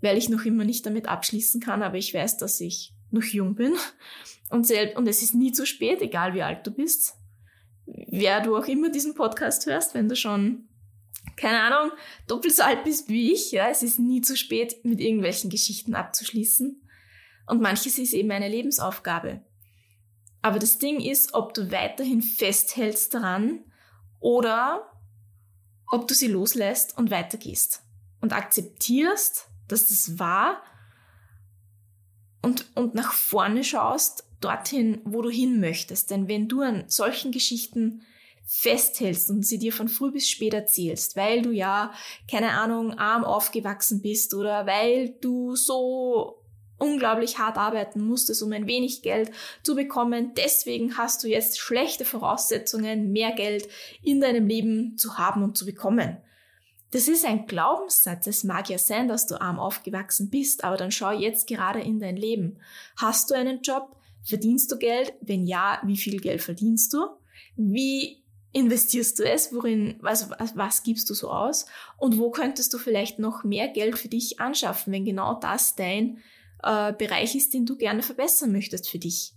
weil 0.00 0.18
ich 0.18 0.28
noch 0.28 0.44
immer 0.44 0.64
nicht 0.64 0.84
damit 0.86 1.08
abschließen 1.08 1.60
kann, 1.60 1.82
aber 1.82 1.96
ich 1.96 2.12
weiß, 2.12 2.36
dass 2.36 2.60
ich 2.60 2.92
noch 3.10 3.24
jung 3.24 3.54
bin 3.54 3.74
und, 4.50 4.66
selbst, 4.66 4.96
und 4.96 5.08
es 5.08 5.22
ist 5.22 5.34
nie 5.34 5.52
zu 5.52 5.66
spät, 5.66 6.02
egal 6.02 6.34
wie 6.34 6.42
alt 6.42 6.66
du 6.66 6.70
bist. 6.70 7.14
Wer 7.86 8.42
du 8.42 8.56
auch 8.56 8.66
immer 8.66 8.90
diesen 8.90 9.14
Podcast 9.14 9.66
hörst, 9.66 9.94
wenn 9.94 10.08
du 10.08 10.16
schon, 10.16 10.68
keine 11.36 11.60
Ahnung, 11.60 11.92
doppelt 12.26 12.54
so 12.54 12.62
alt 12.62 12.84
bist 12.84 13.08
wie 13.08 13.32
ich, 13.32 13.52
ja, 13.52 13.68
es 13.68 13.82
ist 13.82 13.98
nie 13.98 14.20
zu 14.20 14.36
spät, 14.36 14.84
mit 14.84 15.00
irgendwelchen 15.00 15.50
Geschichten 15.50 15.94
abzuschließen. 15.94 16.82
Und 17.46 17.62
manches 17.62 17.98
ist 17.98 18.12
eben 18.12 18.32
eine 18.32 18.48
Lebensaufgabe. 18.48 19.40
Aber 20.46 20.60
das 20.60 20.78
Ding 20.78 21.00
ist, 21.00 21.34
ob 21.34 21.54
du 21.54 21.72
weiterhin 21.72 22.22
festhältst 22.22 23.12
daran 23.12 23.64
oder 24.20 24.92
ob 25.90 26.06
du 26.06 26.14
sie 26.14 26.28
loslässt 26.28 26.96
und 26.96 27.10
weitergehst 27.10 27.82
und 28.20 28.32
akzeptierst, 28.32 29.48
dass 29.66 29.88
das 29.88 30.20
war 30.20 30.62
und, 32.42 32.64
und 32.76 32.94
nach 32.94 33.12
vorne 33.12 33.64
schaust, 33.64 34.22
dorthin, 34.40 35.00
wo 35.04 35.20
du 35.20 35.30
hin 35.30 35.58
möchtest. 35.58 36.12
Denn 36.12 36.28
wenn 36.28 36.46
du 36.46 36.60
an 36.60 36.84
solchen 36.86 37.32
Geschichten 37.32 38.02
festhältst 38.44 39.30
und 39.30 39.44
sie 39.44 39.58
dir 39.58 39.72
von 39.72 39.88
früh 39.88 40.12
bis 40.12 40.30
spät 40.30 40.54
erzählst, 40.54 41.16
weil 41.16 41.42
du 41.42 41.50
ja, 41.50 41.92
keine 42.30 42.52
Ahnung, 42.52 42.96
arm 42.96 43.24
aufgewachsen 43.24 44.00
bist 44.00 44.32
oder 44.32 44.64
weil 44.64 45.08
du 45.20 45.56
so 45.56 46.45
unglaublich 46.78 47.38
hart 47.38 47.56
arbeiten 47.56 48.00
musstest, 48.00 48.42
um 48.42 48.52
ein 48.52 48.66
wenig 48.66 49.02
Geld 49.02 49.30
zu 49.62 49.74
bekommen. 49.74 50.32
Deswegen 50.36 50.96
hast 50.96 51.24
du 51.24 51.28
jetzt 51.28 51.58
schlechte 51.58 52.04
Voraussetzungen, 52.04 53.12
mehr 53.12 53.32
Geld 53.32 53.68
in 54.02 54.20
deinem 54.20 54.46
Leben 54.46 54.96
zu 54.98 55.18
haben 55.18 55.42
und 55.42 55.56
zu 55.56 55.66
bekommen. 55.66 56.18
Das 56.92 57.08
ist 57.08 57.24
ein 57.24 57.46
Glaubenssatz. 57.46 58.26
Es 58.26 58.44
mag 58.44 58.70
ja 58.70 58.78
sein, 58.78 59.08
dass 59.08 59.26
du 59.26 59.40
arm 59.40 59.58
aufgewachsen 59.58 60.30
bist, 60.30 60.64
aber 60.64 60.76
dann 60.76 60.90
schau 60.90 61.10
jetzt 61.10 61.46
gerade 61.46 61.80
in 61.80 61.98
dein 61.98 62.16
Leben. 62.16 62.58
Hast 62.96 63.30
du 63.30 63.34
einen 63.34 63.60
Job? 63.62 63.96
Verdienst 64.22 64.70
du 64.70 64.78
Geld? 64.78 65.12
Wenn 65.20 65.46
ja, 65.46 65.80
wie 65.84 65.96
viel 65.96 66.20
Geld 66.20 66.42
verdienst 66.42 66.92
du? 66.92 67.06
Wie 67.56 68.24
investierst 68.52 69.18
du 69.18 69.24
es? 69.24 69.52
Worin, 69.52 69.96
was, 70.00 70.30
was, 70.30 70.56
was 70.56 70.82
gibst 70.82 71.10
du 71.10 71.14
so 71.14 71.30
aus? 71.30 71.66
Und 71.96 72.18
wo 72.18 72.30
könntest 72.30 72.72
du 72.72 72.78
vielleicht 72.78 73.18
noch 73.18 73.44
mehr 73.44 73.68
Geld 73.68 73.98
für 73.98 74.08
dich 74.08 74.40
anschaffen, 74.40 74.92
wenn 74.92 75.04
genau 75.04 75.34
das 75.34 75.76
dein 75.76 76.18
äh, 76.62 76.92
Bereich 76.92 77.34
ist, 77.34 77.54
den 77.54 77.66
du 77.66 77.76
gerne 77.76 78.02
verbessern 78.02 78.52
möchtest 78.52 78.88
für 78.88 78.98
dich. 78.98 79.32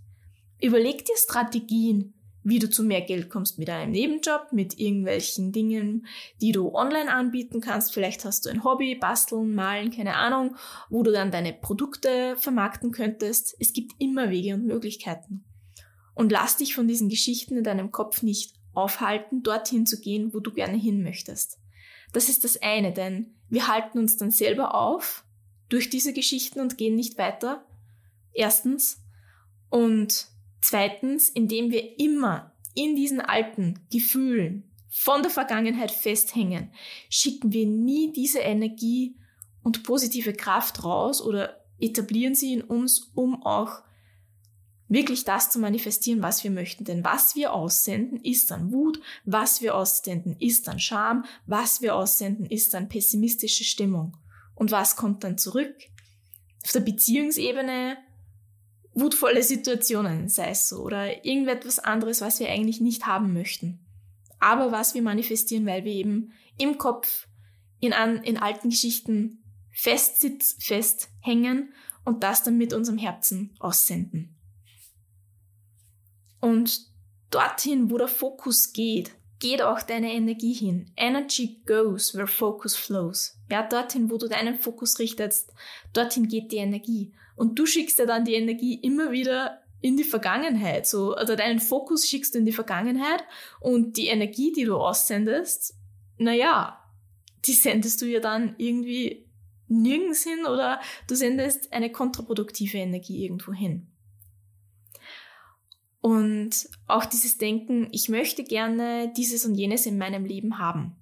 Überleg 0.62 1.06
dir 1.06 1.16
Strategien, 1.16 2.14
wie 2.44 2.60
du 2.60 2.70
zu 2.70 2.84
mehr 2.84 3.02
Geld 3.02 3.30
kommst 3.30 3.60
mit 3.60 3.70
einem 3.70 3.92
Nebenjob, 3.92 4.52
mit 4.52 4.80
irgendwelchen 4.80 5.52
Dingen, 5.52 6.08
die 6.42 6.52
du 6.52 6.74
online 6.74 7.14
anbieten 7.14 7.62
kannst. 7.62 7.94
Vielleicht 7.94 8.26
hast 8.26 8.46
du 8.46 8.50
ein 8.50 8.64
Hobby, 8.64 8.96
basteln, 8.96 9.54
malen, 9.54 9.92
keine 9.92 10.16
Ahnung, 10.16 10.56
wo 10.90 11.04
du 11.04 11.12
dann 11.12 11.32
deine 11.32 11.54
Produkte 11.54 12.36
vermarkten 12.38 12.92
könntest. 12.92 13.56
Es 13.60 13.74
gibt 13.74 13.94
immer 14.00 14.30
Wege 14.30 14.54
und 14.54 14.66
Möglichkeiten. 14.66 15.44
Und 16.14 16.32
lass 16.32 16.58
dich 16.58 16.76
von 16.76 16.88
diesen 16.88 17.10
Geschichten 17.10 17.58
in 17.58 17.64
deinem 17.64 17.92
Kopf 17.92 18.24
nicht 18.24 18.56
aufhalten, 18.74 19.44
dorthin 19.44 19.86
zu 19.86 20.00
gehen, 20.00 20.34
wo 20.34 20.40
du 20.40 20.52
gerne 20.52 20.78
hin 20.78 21.04
möchtest. 21.04 21.60
Das 22.14 22.30
ist 22.30 22.44
das 22.44 22.62
eine, 22.62 22.92
denn 22.94 23.36
wir 23.50 23.68
halten 23.68 24.00
uns 24.00 24.18
dann 24.18 24.32
selber 24.32 24.76
auf 24.76 25.26
durch 25.70 25.90
diese 25.90 26.14
Geschichten 26.14 26.60
und 26.60 26.78
gehen 26.78 26.96
nicht 26.96 27.18
weiter. 27.18 27.66
Erstens. 28.34 29.02
Und 29.70 30.28
zweitens, 30.62 31.30
indem 31.30 31.72
wir 31.72 32.00
immer 32.00 32.54
in 32.74 32.96
diesen 32.96 33.22
alten 33.22 33.80
Gefühlen 33.92 34.64
von 34.90 35.22
der 35.22 35.32
Vergangenheit 35.32 35.92
festhängen, 35.92 36.72
schicken 37.10 37.54
wir 37.54 37.68
nie 37.68 38.12
diese 38.12 38.40
Energie 38.40 39.16
und 39.64 39.84
positive 39.84 40.34
Kraft 40.34 40.84
raus 40.84 41.22
oder 41.22 41.64
etablieren 41.80 42.36
sie 42.36 42.54
in 42.54 42.64
uns, 42.64 43.12
um 43.14 43.44
auch 43.44 43.84
wirklich 44.88 45.24
das 45.24 45.52
zu 45.52 45.60
manifestieren, 45.60 46.22
was 46.22 46.44
wir 46.44 46.52
möchten. 46.52 46.84
Denn 46.84 47.04
was 47.04 47.36
wir 47.36 47.54
aussenden, 47.54 48.20
ist 48.22 48.52
dann 48.52 48.72
Wut, 48.74 49.00
was 49.24 49.62
wir 49.62 49.76
aussenden, 49.76 50.36
ist 50.40 50.68
dann 50.68 50.80
Scham, 50.80 51.26
was 51.46 51.82
wir 51.82 51.96
aussenden, 51.96 52.48
ist 52.48 52.74
dann 52.74 52.90
pessimistische 52.90 53.64
Stimmung. 53.64 54.18
Und 54.60 54.72
was 54.72 54.98
kommt 54.98 55.24
dann 55.24 55.38
zurück? 55.38 55.74
Auf 56.66 56.74
der 56.74 56.82
Beziehungsebene 56.82 57.98
wutvolle 58.94 59.42
Situationen, 59.42 60.28
sei 60.28 60.50
es 60.50 60.68
so, 60.68 60.84
oder 60.84 61.25
irgendetwas 61.25 61.80
anderes, 61.80 62.20
was 62.20 62.42
wir 62.42 62.50
eigentlich 62.50 62.82
nicht 62.82 63.08
haben 63.08 63.32
möchten. 63.32 63.80
Aber 64.39 64.74
was 64.74 64.94
wir 64.94 65.01
manifestieren, 65.01 65.66
weil 65.66 65.86
wir 65.86 65.94
eben 65.94 66.34
im 66.58 66.78
Kopf 66.78 67.28
in, 67.80 67.94
an, 67.94 68.22
in 68.24 68.38
alten 68.38 68.70
Geschichten 68.70 69.44
festsitz, 69.72 70.58
festhängen 70.60 71.74
und 72.04 72.24
das 72.24 72.44
dann 72.44 72.58
mit 72.58 72.74
unserem 72.74 72.98
Herzen 72.98 73.56
aussenden. 73.60 74.36
Und 76.42 76.82
dorthin, 77.32 77.89
wo 77.89 77.98
der 77.98 78.10
Fokus 78.10 78.74
geht, 78.74 79.16
geht 79.39 79.62
auch 79.62 79.81
deine 79.81 80.13
Energie 80.13 80.53
hin. 80.53 80.91
Energy 80.98 81.62
goes 81.65 82.13
where 82.13 82.27
focus 82.27 82.75
flows. 82.75 83.38
Ja, 83.50 83.67
dorthin, 83.67 84.12
wo 84.12 84.17
du 84.17 84.27
deinen 84.27 84.55
Fokus 84.55 85.00
richtest, 85.00 85.53
dorthin 85.93 86.27
geht 86.27 86.51
die 86.51 86.58
Energie. 86.58 87.13
Und 87.36 87.58
du 87.58 87.65
schickst 87.65 88.00
ja 88.00 88.05
dann 88.05 88.25
die 88.25 88.36
Energie 88.36 88.75
immer 88.75 89.12
wieder 89.12 89.62
in 89.81 89.96
die 89.96 90.03
Vergangenheit. 90.03 90.88
So, 90.88 91.13
also 91.13 91.36
deinen 91.36 91.60
Fokus 91.60 92.08
schickst 92.08 92.36
du 92.36 92.39
in 92.39 92.46
die 92.46 92.51
Vergangenheit 92.51 93.24
und 93.62 93.96
die 93.96 94.08
Energie, 94.08 94.51
die 94.51 94.65
du 94.65 94.75
aussendest, 94.75 95.75
naja, 96.17 96.84
die 97.46 97.53
sendest 97.53 98.01
du 98.01 98.05
ja 98.05 98.19
dann 98.19 98.55
irgendwie 98.58 99.25
nirgends 99.69 100.24
hin 100.24 100.46
oder 100.46 100.81
du 101.08 101.15
sendest 101.15 101.72
eine 101.72 101.91
kontraproduktive 101.91 102.77
Energie 102.77 103.24
irgendwo 103.24 103.53
hin. 103.53 103.88
Und 106.01 106.70
auch 106.88 107.06
dieses 107.06 107.38
Denken, 107.38 107.89
ich 107.91 108.08
möchte 108.08 108.44
gerne 108.44 109.12
dieses 109.15 109.46
und 109.46 109.56
jenes 109.56 109.86
in 109.86 109.98
meinem 109.98 110.24
Leben 110.24 110.58
haben, 110.58 110.96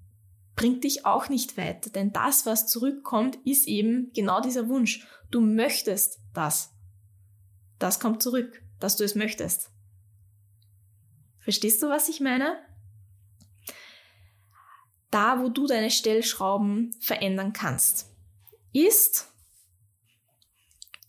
bringt 0.55 0.83
dich 0.83 1.05
auch 1.05 1.29
nicht 1.29 1.55
weiter, 1.55 1.91
denn 1.91 2.11
das, 2.11 2.47
was 2.47 2.67
zurückkommt, 2.67 3.37
ist 3.45 3.67
eben 3.67 4.11
genau 4.13 4.41
dieser 4.41 4.67
Wunsch. 4.67 5.05
Du 5.29 5.39
möchtest 5.39 6.19
das. 6.33 6.73
Das 7.77 7.99
kommt 7.99 8.23
zurück, 8.23 8.63
dass 8.79 8.97
du 8.97 9.03
es 9.03 9.13
möchtest. 9.13 9.69
Verstehst 11.39 11.81
du, 11.83 11.89
was 11.89 12.09
ich 12.09 12.19
meine? 12.19 12.57
Da, 15.11 15.41
wo 15.41 15.49
du 15.49 15.67
deine 15.67 15.91
Stellschrauben 15.91 16.95
verändern 16.99 17.53
kannst, 17.53 18.09
ist 18.73 19.31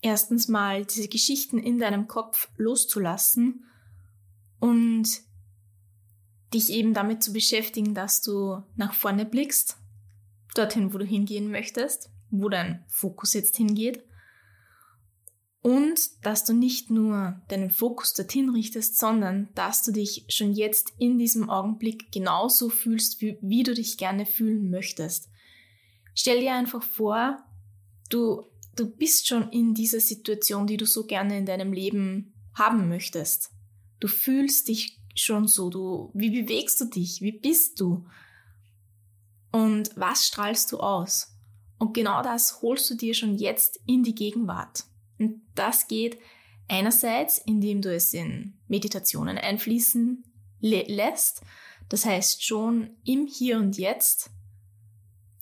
erstens 0.01 0.47
mal 0.47 0.85
diese 0.85 1.07
Geschichten 1.07 1.57
in 1.57 1.79
deinem 1.79 2.07
Kopf 2.07 2.49
loszulassen 2.55 3.65
und 4.59 5.07
dich 6.53 6.71
eben 6.71 6.93
damit 6.93 7.23
zu 7.23 7.33
beschäftigen, 7.33 7.93
dass 7.93 8.21
du 8.21 8.63
nach 8.75 8.93
vorne 8.93 9.25
blickst, 9.25 9.77
dorthin, 10.55 10.93
wo 10.93 10.97
du 10.97 11.05
hingehen 11.05 11.51
möchtest, 11.51 12.09
wo 12.31 12.49
dein 12.49 12.83
Fokus 12.87 13.33
jetzt 13.33 13.57
hingeht. 13.57 14.03
Und 15.61 15.99
dass 16.23 16.45
du 16.45 16.53
nicht 16.53 16.89
nur 16.89 17.41
deinen 17.49 17.69
Fokus 17.69 18.13
dorthin 18.13 18.49
richtest, 18.49 18.97
sondern 18.97 19.49
dass 19.55 19.83
du 19.83 19.91
dich 19.91 20.25
schon 20.29 20.53
jetzt 20.53 20.93
in 20.97 21.17
diesem 21.17 21.49
Augenblick 21.49 22.11
genauso 22.13 22.69
fühlst, 22.69 23.19
wie, 23.21 23.37
wie 23.41 23.63
du 23.63 23.73
dich 23.73 23.97
gerne 23.97 24.25
fühlen 24.25 24.69
möchtest. 24.69 25.29
Stell 26.15 26.39
dir 26.39 26.53
einfach 26.53 26.81
vor, 26.81 27.43
du, 28.09 28.45
du 28.77 28.89
bist 28.89 29.27
schon 29.27 29.49
in 29.51 29.73
dieser 29.73 29.99
Situation, 29.99 30.65
die 30.65 30.77
du 30.77 30.85
so 30.85 31.05
gerne 31.05 31.37
in 31.37 31.45
deinem 31.45 31.73
Leben 31.73 32.33
haben 32.53 32.87
möchtest. 32.87 33.51
Du 33.99 34.07
fühlst 34.07 34.67
dich 34.67 34.99
schon 35.15 35.47
so, 35.47 35.69
du, 35.69 36.11
wie 36.13 36.29
bewegst 36.29 36.79
du 36.81 36.85
dich? 36.85 37.21
Wie 37.21 37.33
bist 37.33 37.79
du? 37.79 38.05
Und 39.51 39.89
was 39.95 40.27
strahlst 40.27 40.71
du 40.71 40.79
aus? 40.79 41.35
Und 41.77 41.93
genau 41.93 42.21
das 42.21 42.61
holst 42.61 42.89
du 42.89 42.95
dir 42.95 43.13
schon 43.13 43.37
jetzt 43.37 43.79
in 43.85 44.03
die 44.03 44.15
Gegenwart. 44.15 44.83
Und 45.17 45.41
das 45.55 45.87
geht 45.87 46.19
einerseits, 46.67 47.39
indem 47.39 47.81
du 47.81 47.93
es 47.93 48.13
in 48.13 48.59
Meditationen 48.67 49.37
einfließen 49.37 50.23
lässt. 50.59 51.41
Das 51.89 52.05
heißt 52.05 52.43
schon 52.43 52.91
im 53.03 53.27
Hier 53.27 53.57
und 53.57 53.77
Jetzt 53.77 54.29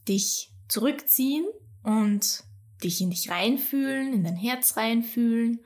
dich 0.08 0.54
zurückziehen 0.68 1.46
und 1.84 2.44
dich 2.84 3.02
in 3.02 3.10
dich 3.10 3.30
reinfühlen, 3.30 4.14
in 4.14 4.24
dein 4.24 4.36
Herz 4.36 4.78
reinfühlen 4.78 5.60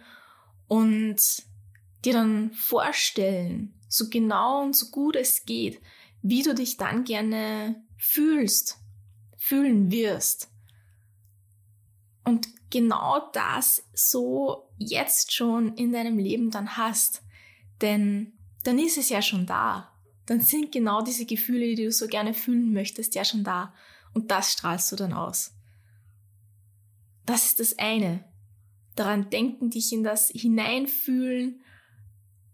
und 0.67 1.43
dir 2.05 2.13
dann 2.13 2.51
vorstellen, 2.53 3.73
so 3.87 4.09
genau 4.09 4.61
und 4.63 4.75
so 4.75 4.87
gut 4.87 5.15
es 5.15 5.45
geht, 5.45 5.81
wie 6.21 6.43
du 6.43 6.55
dich 6.55 6.77
dann 6.77 7.03
gerne 7.03 7.83
fühlst, 7.97 8.77
fühlen 9.37 9.91
wirst. 9.91 10.49
Und 12.23 12.47
genau 12.69 13.29
das 13.33 13.83
so 13.93 14.69
jetzt 14.77 15.33
schon 15.33 15.75
in 15.75 15.91
deinem 15.91 16.17
Leben 16.17 16.51
dann 16.51 16.77
hast. 16.77 17.23
Denn 17.81 18.33
dann 18.63 18.79
ist 18.79 18.97
es 18.97 19.09
ja 19.09 19.21
schon 19.21 19.45
da. 19.45 19.91
Dann 20.25 20.41
sind 20.41 20.71
genau 20.71 21.01
diese 21.01 21.25
Gefühle, 21.25 21.75
die 21.75 21.83
du 21.83 21.91
so 21.91 22.07
gerne 22.07 22.33
fühlen 22.33 22.73
möchtest, 22.73 23.15
ja 23.15 23.25
schon 23.25 23.43
da. 23.43 23.73
Und 24.13 24.31
das 24.31 24.53
strahlst 24.53 24.91
du 24.91 24.95
dann 24.95 25.13
aus. 25.13 25.53
Das 27.25 27.45
ist 27.45 27.59
das 27.59 27.77
eine. 27.79 28.23
Daran 28.95 29.29
denken, 29.29 29.69
dich 29.69 29.91
in 29.93 30.03
das 30.03 30.29
hineinfühlen 30.29 31.61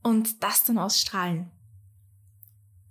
und 0.08 0.42
das 0.42 0.64
dann 0.64 0.78
ausstrahlen. 0.78 1.52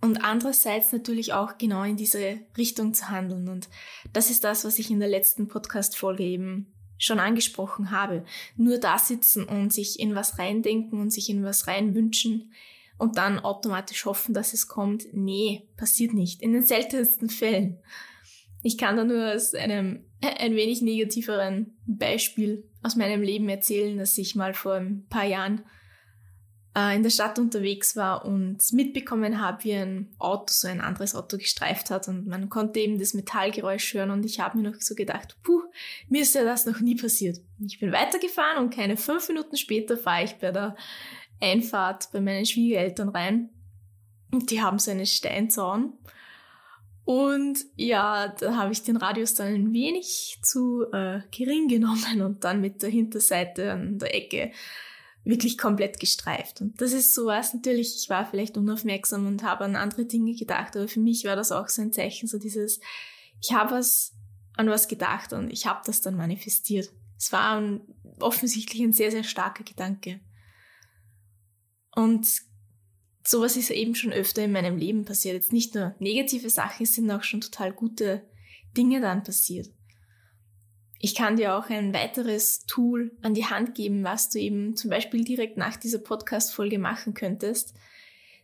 Und 0.02 0.18
andererseits 0.18 0.92
natürlich 0.92 1.33
auch 1.33 1.57
genau 1.57 1.83
in 1.83 1.96
diese 1.96 2.40
Richtung 2.59 2.92
zu 2.92 3.09
handeln. 3.09 3.48
Und 3.48 3.70
das 4.12 4.29
ist 4.29 4.44
das, 4.44 4.66
was 4.66 4.79
ich 4.79 4.90
in 4.90 5.00
der 5.00 5.09
letzten 5.09 5.48
Podcast-Folge 5.48 6.22
eben 6.22 6.74
schon 6.98 7.18
angesprochen 7.18 7.90
habe. 7.90 8.26
Nur 8.57 8.76
da 8.76 8.98
sitzen 8.98 9.44
und 9.44 9.72
sich 9.72 9.98
in 9.98 10.14
was 10.14 10.38
reindenken 10.38 11.00
und 11.00 11.11
sich 11.11 11.31
in 11.31 11.42
was 11.42 11.66
reinwünschen 11.66 12.52
und 12.98 13.16
dann 13.16 13.38
automatisch 13.38 14.05
hoffen, 14.05 14.35
dass 14.35 14.52
es 14.52 14.68
kommt. 14.68 15.07
Nee, 15.12 15.68
passiert 15.79 16.12
nicht. 16.12 16.42
In 16.42 16.52
den 16.52 16.64
seltensten 16.64 17.31
Fällen. 17.31 17.79
Ich 18.62 18.76
kann 18.76 18.96
da 18.98 19.05
nur 19.05 19.33
aus 19.35 19.55
einem 19.55 20.05
ein 20.20 20.55
wenig 20.55 20.83
negativeren 20.83 21.79
Beispiel 21.87 22.68
aus 22.83 22.94
meinem 22.94 23.22
Leben 23.22 23.48
erzählen, 23.48 23.96
dass 23.96 24.18
ich 24.18 24.35
mal 24.35 24.52
vor 24.52 24.74
ein 24.74 25.07
paar 25.09 25.24
Jahren 25.24 25.64
in 26.76 27.02
der 27.02 27.08
Stadt 27.08 27.38
unterwegs 27.38 27.96
war 27.96 28.26
und 28.26 28.58
mitbekommen 28.72 29.40
habe, 29.40 29.64
wie 29.64 29.72
ein 29.72 30.14
Auto, 30.18 30.48
so 30.48 30.68
ein 30.68 30.82
anderes 30.82 31.14
Auto 31.14 31.38
gestreift 31.38 31.88
hat 31.88 32.06
und 32.06 32.26
man 32.26 32.50
konnte 32.50 32.80
eben 32.80 32.98
das 32.98 33.14
Metallgeräusch 33.14 33.94
hören 33.94 34.10
und 34.10 34.26
ich 34.26 34.40
habe 34.40 34.58
mir 34.58 34.70
noch 34.70 34.80
so 34.80 34.94
gedacht, 34.94 35.38
puh, 35.42 35.62
mir 36.10 36.20
ist 36.20 36.34
ja 36.34 36.44
das 36.44 36.66
noch 36.66 36.80
nie 36.80 36.94
passiert. 36.94 37.40
Ich 37.66 37.80
bin 37.80 37.92
weitergefahren 37.92 38.62
und 38.62 38.74
keine 38.74 38.98
fünf 38.98 39.26
Minuten 39.28 39.56
später 39.56 39.96
fahre 39.96 40.24
ich 40.24 40.34
bei 40.34 40.52
der 40.52 40.76
Einfahrt 41.40 42.10
bei 42.12 42.20
meinen 42.20 42.44
Schwiegereltern 42.44 43.08
rein 43.08 43.48
und 44.30 44.50
die 44.50 44.60
haben 44.60 44.78
so 44.78 44.90
einen 44.90 45.06
Steinzaun. 45.06 45.94
Und 47.06 47.64
ja, 47.76 48.28
da 48.28 48.56
habe 48.56 48.72
ich 48.72 48.82
den 48.82 48.96
Radius 48.98 49.34
dann 49.34 49.54
ein 49.54 49.72
wenig 49.72 50.40
zu 50.42 50.84
äh, 50.92 51.20
gering 51.30 51.68
genommen 51.68 52.20
und 52.20 52.44
dann 52.44 52.60
mit 52.60 52.82
der 52.82 52.90
Hinterseite 52.90 53.72
an 53.72 53.98
der 53.98 54.14
Ecke 54.14 54.52
wirklich 55.26 55.58
komplett 55.58 55.98
gestreift. 55.98 56.60
Und 56.60 56.80
das 56.80 56.92
ist 56.92 57.14
sowas, 57.14 57.52
natürlich, 57.52 57.96
ich 57.96 58.08
war 58.08 58.24
vielleicht 58.24 58.56
unaufmerksam 58.56 59.26
und 59.26 59.42
habe 59.42 59.64
an 59.64 59.76
andere 59.76 60.04
Dinge 60.04 60.34
gedacht, 60.34 60.76
aber 60.76 60.88
für 60.88 61.00
mich 61.00 61.24
war 61.24 61.36
das 61.36 61.52
auch 61.52 61.68
so 61.68 61.82
ein 61.82 61.92
Zeichen, 61.92 62.28
so 62.28 62.38
dieses, 62.38 62.80
ich 63.42 63.52
habe 63.52 63.72
was 63.72 64.14
an 64.56 64.68
was 64.68 64.88
gedacht 64.88 65.32
und 65.32 65.52
ich 65.52 65.66
habe 65.66 65.82
das 65.84 66.00
dann 66.00 66.16
manifestiert. 66.16 66.92
Es 67.18 67.32
war 67.32 67.58
ein, 67.58 67.80
offensichtlich 68.20 68.80
ein 68.82 68.92
sehr, 68.92 69.10
sehr 69.10 69.24
starker 69.24 69.64
Gedanke. 69.64 70.20
Und 71.94 72.26
sowas 73.26 73.56
ist 73.56 73.70
eben 73.70 73.94
schon 73.94 74.12
öfter 74.12 74.44
in 74.44 74.52
meinem 74.52 74.76
Leben 74.76 75.04
passiert. 75.04 75.34
Jetzt 75.34 75.52
nicht 75.52 75.74
nur 75.74 75.94
negative 75.98 76.50
Sachen, 76.50 76.84
es 76.84 76.94
sind 76.94 77.10
auch 77.10 77.24
schon 77.24 77.40
total 77.40 77.72
gute 77.72 78.22
Dinge 78.76 79.00
dann 79.00 79.24
passiert. 79.24 79.68
Ich 80.98 81.14
kann 81.14 81.37
dir 81.37 81.56
auch 81.56 81.68
ein 81.68 81.92
weiteres 81.92 82.64
Tool 82.66 83.12
an 83.22 83.35
die 83.35 83.44
Hand 83.44 83.74
geben, 83.74 84.04
was 84.04 84.30
du 84.30 84.38
eben 84.38 84.76
zum 84.76 84.90
Beispiel 84.90 85.24
direkt 85.24 85.56
nach 85.56 85.76
dieser 85.76 85.98
Podcast-Folge 85.98 86.78
machen 86.78 87.14
könntest. 87.14 87.74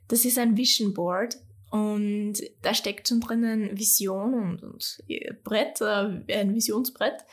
Das 0.09 0.25
ist 0.25 0.38
ein 0.38 0.57
Vision 0.57 0.93
Board 0.93 1.38
Und 1.71 2.35
da 2.61 2.75
steckt 2.75 3.09
schon 3.09 3.21
drinnen 3.21 3.79
Vision 3.79 4.35
und, 4.35 4.62
und 4.62 5.03
Brett, 5.43 5.81
äh, 5.81 6.41
ein 6.41 6.55
Visionsbrett. 6.55 7.25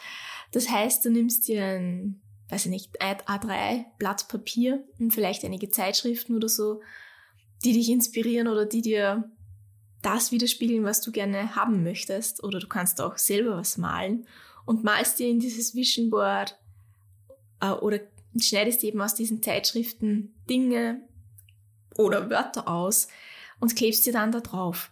Das 0.52 0.70
heißt, 0.70 1.04
du 1.04 1.12
nimmst 1.12 1.48
dir 1.48 1.66
ein, 1.66 2.22
weiß 2.48 2.66
ich 2.66 2.72
nicht, 2.72 3.02
A3 3.02 3.86
Blatt 3.98 4.30
Papier 4.30 4.84
und 4.98 5.14
vielleicht 5.14 5.44
einige 5.44 5.70
Zeitschriften 5.70 6.36
oder 6.36 6.48
so, 6.48 6.82
die 7.66 7.74
dich 7.74 7.90
inspirieren 7.90 8.48
oder 8.48 8.66
die 8.66 8.82
dir 8.82 9.30
das 10.02 10.32
widerspiegeln, 10.32 10.86
was 10.86 11.02
du 11.02 11.12
gerne 11.12 11.58
haben 11.58 11.84
möchtest. 11.84 12.42
Oder 12.42 12.60
du 12.60 12.68
kannst 12.68 13.02
auch 13.02 13.18
selber 13.18 13.58
was 13.58 13.78
malen 13.78 14.26
und 14.70 14.84
malst 14.84 15.18
dir 15.18 15.28
in 15.28 15.40
dieses 15.40 15.74
Vision 15.74 16.12
Board 16.12 16.56
äh, 17.60 17.72
oder 17.72 18.02
schneidest 18.40 18.84
eben 18.84 19.02
aus 19.02 19.16
diesen 19.16 19.42
Zeitschriften 19.42 20.36
Dinge 20.48 21.02
oder 21.98 22.30
Wörter 22.30 22.68
aus 22.68 23.08
und 23.60 23.76
klebst 23.76 24.06
dir 24.06 24.14
dann 24.14 24.32
da 24.32 24.42
drauf. 24.42 24.92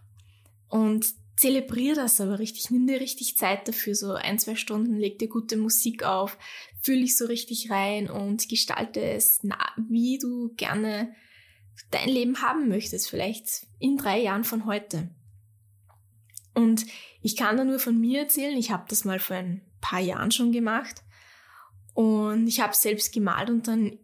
Und 0.67 1.05
zelebrier 1.35 1.93
das 1.93 2.19
aber 2.19 2.39
richtig, 2.39 2.71
nimm 2.71 2.87
dir 2.87 2.99
richtig 2.99 3.37
Zeit 3.37 3.67
dafür, 3.67 3.93
so 3.93 4.13
ein, 4.13 4.39
zwei 4.39 4.55
Stunden, 4.55 4.97
leg 4.97 5.19
dir 5.19 5.27
gute 5.27 5.57
Musik 5.57 6.01
auf, 6.01 6.39
fühl 6.81 7.01
dich 7.01 7.15
so 7.15 7.27
richtig 7.27 7.69
rein 7.69 8.09
und 8.09 8.49
gestalte 8.49 9.01
es, 9.01 9.41
wie 9.87 10.17
du 10.17 10.55
gerne 10.55 11.13
dein 11.91 12.09
Leben 12.09 12.41
haben 12.41 12.67
möchtest, 12.67 13.11
vielleicht 13.11 13.67
in 13.77 13.97
drei 13.97 14.19
Jahren 14.21 14.43
von 14.43 14.65
heute. 14.65 15.11
Und 16.57 16.87
ich 17.21 17.35
kann 17.35 17.55
da 17.55 17.63
nur 17.63 17.77
von 17.77 17.99
mir 17.99 18.21
erzählen, 18.21 18.57
ich 18.57 18.71
habe 18.71 18.85
das 18.89 19.05
mal 19.05 19.19
vor 19.19 19.35
ein 19.35 19.61
paar 19.79 19.99
Jahren 19.99 20.31
schon 20.31 20.51
gemacht 20.51 21.03
und 21.93 22.47
ich 22.47 22.61
habe 22.61 22.75
selbst 22.75 23.13
gemalt 23.13 23.51
und 23.51 23.67
dann 23.67 23.99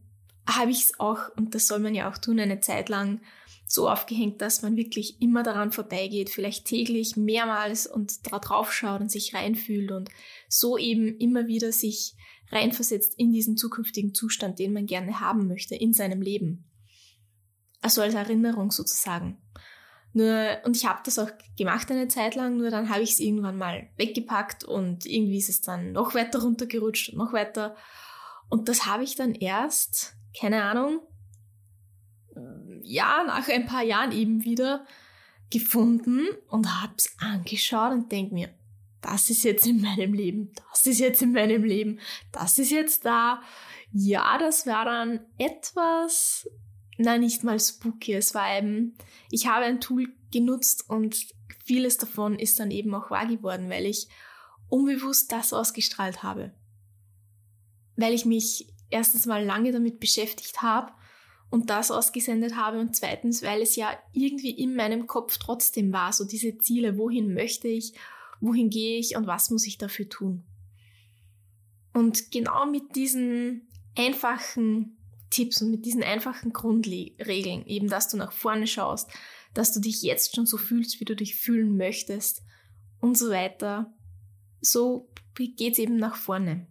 habe 0.47 0.69
ich 0.69 0.83
es 0.83 0.99
auch, 0.99 1.35
und 1.35 1.55
das 1.55 1.65
soll 1.65 1.79
man 1.79 1.95
ja 1.95 2.11
auch 2.11 2.19
tun, 2.19 2.39
eine 2.39 2.59
Zeit 2.59 2.89
lang 2.89 3.21
so 3.65 3.89
aufgehängt, 3.89 4.39
dass 4.39 4.61
man 4.61 4.75
wirklich 4.75 5.19
immer 5.19 5.41
daran 5.41 5.71
vorbeigeht, 5.71 6.29
vielleicht 6.29 6.65
täglich 6.65 7.17
mehrmals 7.17 7.87
und 7.87 8.31
da 8.31 8.37
drauf 8.37 8.71
schaut 8.71 9.01
und 9.01 9.11
sich 9.11 9.33
reinfühlt 9.33 9.91
und 9.91 10.09
so 10.47 10.77
eben 10.77 11.17
immer 11.17 11.47
wieder 11.47 11.71
sich 11.71 12.13
reinversetzt 12.51 13.15
in 13.17 13.31
diesen 13.31 13.57
zukünftigen 13.57 14.13
Zustand, 14.13 14.59
den 14.59 14.73
man 14.73 14.85
gerne 14.85 15.19
haben 15.19 15.47
möchte 15.47 15.73
in 15.73 15.91
seinem 15.91 16.21
Leben. 16.21 16.69
Also 17.81 18.03
als 18.03 18.13
Erinnerung 18.13 18.69
sozusagen. 18.69 19.39
Nur, 20.13 20.59
und 20.63 20.77
ich 20.77 20.85
habe 20.85 21.01
das 21.03 21.17
auch 21.17 21.29
gemacht 21.57 21.89
eine 21.89 22.07
Zeit 22.07 22.35
lang, 22.35 22.57
nur 22.57 22.69
dann 22.69 22.89
habe 22.89 23.01
ich 23.01 23.13
es 23.13 23.19
irgendwann 23.19 23.57
mal 23.57 23.89
weggepackt 23.97 24.63
und 24.63 25.07
irgendwie 25.07 25.39
ist 25.39 25.49
es 25.49 25.61
dann 25.61 25.91
noch 25.91 26.13
weiter 26.13 26.41
runtergerutscht 26.41 27.09
und 27.09 27.17
noch 27.17 27.33
weiter. 27.33 27.75
Und 28.47 28.69
das 28.69 28.85
habe 28.85 29.03
ich 29.03 29.15
dann 29.15 29.33
erst, 29.33 30.15
keine 30.39 30.63
Ahnung, 30.63 30.99
ja, 32.83 33.23
nach 33.25 33.47
ein 33.47 33.65
paar 33.65 33.83
Jahren 33.83 34.11
eben 34.11 34.43
wieder 34.43 34.85
gefunden 35.49 36.27
und 36.47 36.81
habe 36.81 36.93
es 36.97 37.15
angeschaut 37.19 37.93
und 37.93 38.11
denke 38.11 38.33
mir, 38.33 38.49
das 39.01 39.29
ist 39.29 39.43
jetzt 39.43 39.65
in 39.65 39.81
meinem 39.81 40.13
Leben, 40.13 40.51
das 40.71 40.85
ist 40.85 40.99
jetzt 40.99 41.21
in 41.21 41.33
meinem 41.33 41.63
Leben, 41.63 41.99
das 42.31 42.57
ist 42.59 42.71
jetzt 42.71 43.05
da. 43.05 43.41
Ja, 43.91 44.37
das 44.37 44.65
war 44.65 44.85
dann 44.85 45.21
etwas 45.37 46.47
na 47.03 47.17
nicht 47.17 47.43
mal 47.43 47.59
spooky. 47.59 48.13
Es 48.13 48.33
war 48.33 48.57
eben, 48.57 48.95
ich 49.29 49.47
habe 49.47 49.65
ein 49.65 49.81
Tool 49.81 50.07
genutzt 50.31 50.89
und 50.89 51.27
vieles 51.65 51.97
davon 51.97 52.39
ist 52.39 52.59
dann 52.59 52.71
eben 52.71 52.95
auch 52.95 53.11
wahr 53.11 53.27
geworden, 53.27 53.69
weil 53.69 53.85
ich 53.85 54.07
unbewusst 54.69 55.31
das 55.31 55.53
ausgestrahlt 55.53 56.23
habe. 56.23 56.53
Weil 57.95 58.13
ich 58.13 58.25
mich 58.25 58.67
erstens 58.89 59.25
mal 59.25 59.43
lange 59.43 59.71
damit 59.71 59.99
beschäftigt 59.99 60.61
habe 60.61 60.93
und 61.49 61.69
das 61.69 61.91
ausgesendet 61.91 62.55
habe 62.55 62.79
und 62.79 62.95
zweitens, 62.95 63.43
weil 63.43 63.61
es 63.61 63.75
ja 63.75 63.91
irgendwie 64.13 64.51
in 64.51 64.75
meinem 64.75 65.05
Kopf 65.05 65.37
trotzdem 65.37 65.91
war, 65.91 66.13
so 66.13 66.23
diese 66.25 66.57
Ziele, 66.57 66.97
wohin 66.97 67.33
möchte 67.33 67.67
ich, 67.67 67.93
wohin 68.39 68.69
gehe 68.69 68.97
ich 68.97 69.15
und 69.15 69.27
was 69.27 69.49
muss 69.49 69.67
ich 69.67 69.77
dafür 69.77 70.07
tun. 70.07 70.43
Und 71.93 72.31
genau 72.31 72.65
mit 72.65 72.95
diesen 72.95 73.67
einfachen 73.95 74.97
Tipps 75.33 75.61
und 75.61 75.71
mit 75.71 75.85
diesen 75.85 76.03
einfachen 76.03 76.53
Grundregeln, 76.53 77.65
eben 77.65 77.87
dass 77.87 78.07
du 78.07 78.17
nach 78.17 78.31
vorne 78.31 78.67
schaust, 78.67 79.09
dass 79.55 79.73
du 79.73 79.79
dich 79.79 80.03
jetzt 80.03 80.35
schon 80.35 80.45
so 80.45 80.57
fühlst, 80.57 80.99
wie 80.99 81.05
du 81.05 81.15
dich 81.15 81.35
fühlen 81.35 81.75
möchtest 81.75 82.43
und 82.99 83.17
so 83.17 83.31
weiter. 83.31 83.91
So 84.61 85.09
geht 85.33 85.73
es 85.73 85.79
eben 85.79 85.97
nach 85.97 86.15
vorne. 86.15 86.67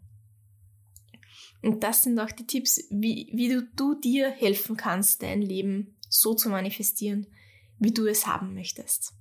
Und 1.61 1.83
das 1.83 2.05
sind 2.05 2.19
auch 2.19 2.31
die 2.31 2.47
Tipps, 2.47 2.85
wie, 2.91 3.31
wie 3.35 3.49
du, 3.49 3.63
du 3.77 3.95
dir 3.95 4.31
helfen 4.31 4.77
kannst, 4.77 5.23
dein 5.23 5.43
Leben 5.43 5.97
so 6.09 6.35
zu 6.35 6.49
manifestieren, 6.49 7.27
wie 7.79 7.93
du 7.93 8.07
es 8.07 8.27
haben 8.27 8.55
möchtest. 8.55 9.13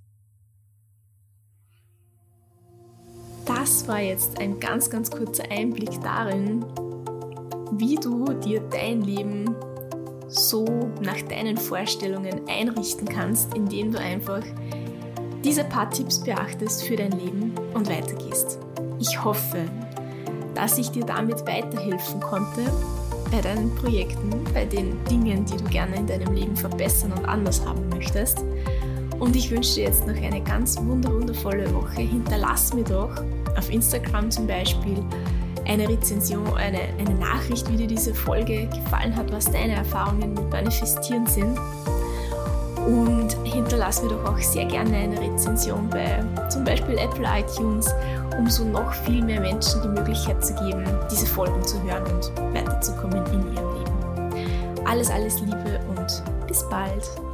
Das 3.45 3.87
war 3.87 4.01
jetzt 4.01 4.39
ein 4.39 4.59
ganz, 4.59 4.89
ganz 4.89 5.09
kurzer 5.09 5.49
Einblick 5.49 5.99
darin, 6.01 6.63
wie 7.81 7.95
du 7.95 8.25
dir 8.33 8.61
dein 8.69 9.01
Leben 9.01 9.55
so 10.27 10.63
nach 11.01 11.19
deinen 11.23 11.57
Vorstellungen 11.57 12.47
einrichten 12.47 13.07
kannst, 13.07 13.55
indem 13.55 13.91
du 13.91 13.99
einfach 13.99 14.43
diese 15.43 15.63
paar 15.63 15.89
Tipps 15.89 16.23
beachtest 16.23 16.83
für 16.83 16.95
dein 16.95 17.11
Leben 17.13 17.51
und 17.73 17.89
weitergehst. 17.89 18.59
Ich 18.99 19.21
hoffe, 19.23 19.65
dass 20.53 20.77
ich 20.77 20.91
dir 20.91 21.03
damit 21.03 21.45
weiterhelfen 21.47 22.21
konnte 22.21 22.61
bei 23.31 23.41
deinen 23.41 23.73
Projekten, 23.75 24.29
bei 24.53 24.65
den 24.65 25.03
Dingen, 25.05 25.43
die 25.45 25.57
du 25.57 25.63
gerne 25.63 25.95
in 25.95 26.05
deinem 26.05 26.33
Leben 26.35 26.55
verbessern 26.55 27.11
und 27.13 27.25
anders 27.25 27.65
haben 27.65 27.89
möchtest. 27.89 28.45
Und 29.19 29.35
ich 29.35 29.49
wünsche 29.49 29.75
dir 29.75 29.85
jetzt 29.85 30.05
noch 30.05 30.15
eine 30.15 30.43
ganz 30.43 30.77
wundervolle 30.77 31.73
Woche. 31.73 32.01
Hinterlass 32.01 32.75
mir 32.75 32.83
doch 32.83 33.23
auf 33.57 33.71
Instagram 33.71 34.29
zum 34.29 34.45
Beispiel 34.45 35.03
eine 35.71 35.87
Rezension, 35.87 36.45
eine, 36.57 36.79
eine 36.99 37.15
Nachricht, 37.15 37.69
wie 37.71 37.77
dir 37.77 37.87
diese 37.87 38.13
Folge 38.13 38.67
gefallen 38.67 39.15
hat, 39.15 39.31
was 39.31 39.45
deine 39.45 39.75
Erfahrungen 39.75 40.33
mit 40.33 40.49
Manifestieren 40.49 41.25
sind. 41.27 41.57
Und 42.85 43.37
hinterlass 43.43 44.01
mir 44.03 44.09
doch 44.09 44.25
auch 44.25 44.37
sehr 44.39 44.65
gerne 44.65 44.97
eine 44.97 45.21
Rezension 45.21 45.87
bei 45.89 46.23
zum 46.49 46.65
Beispiel 46.65 46.97
Apple 46.97 47.25
iTunes, 47.25 47.87
um 48.37 48.49
so 48.49 48.65
noch 48.65 48.91
viel 48.91 49.23
mehr 49.23 49.39
Menschen 49.39 49.81
die 49.83 49.87
Möglichkeit 49.87 50.43
zu 50.43 50.53
geben, 50.55 50.83
diese 51.09 51.27
Folgen 51.27 51.65
zu 51.65 51.81
hören 51.83 52.03
und 52.05 52.31
weiterzukommen 52.53 53.23
in 53.27 53.53
ihrem 53.53 53.73
Leben. 53.75 54.85
Alles, 54.85 55.09
alles 55.09 55.39
Liebe 55.39 55.79
und 55.95 56.23
bis 56.47 56.67
bald. 56.69 57.30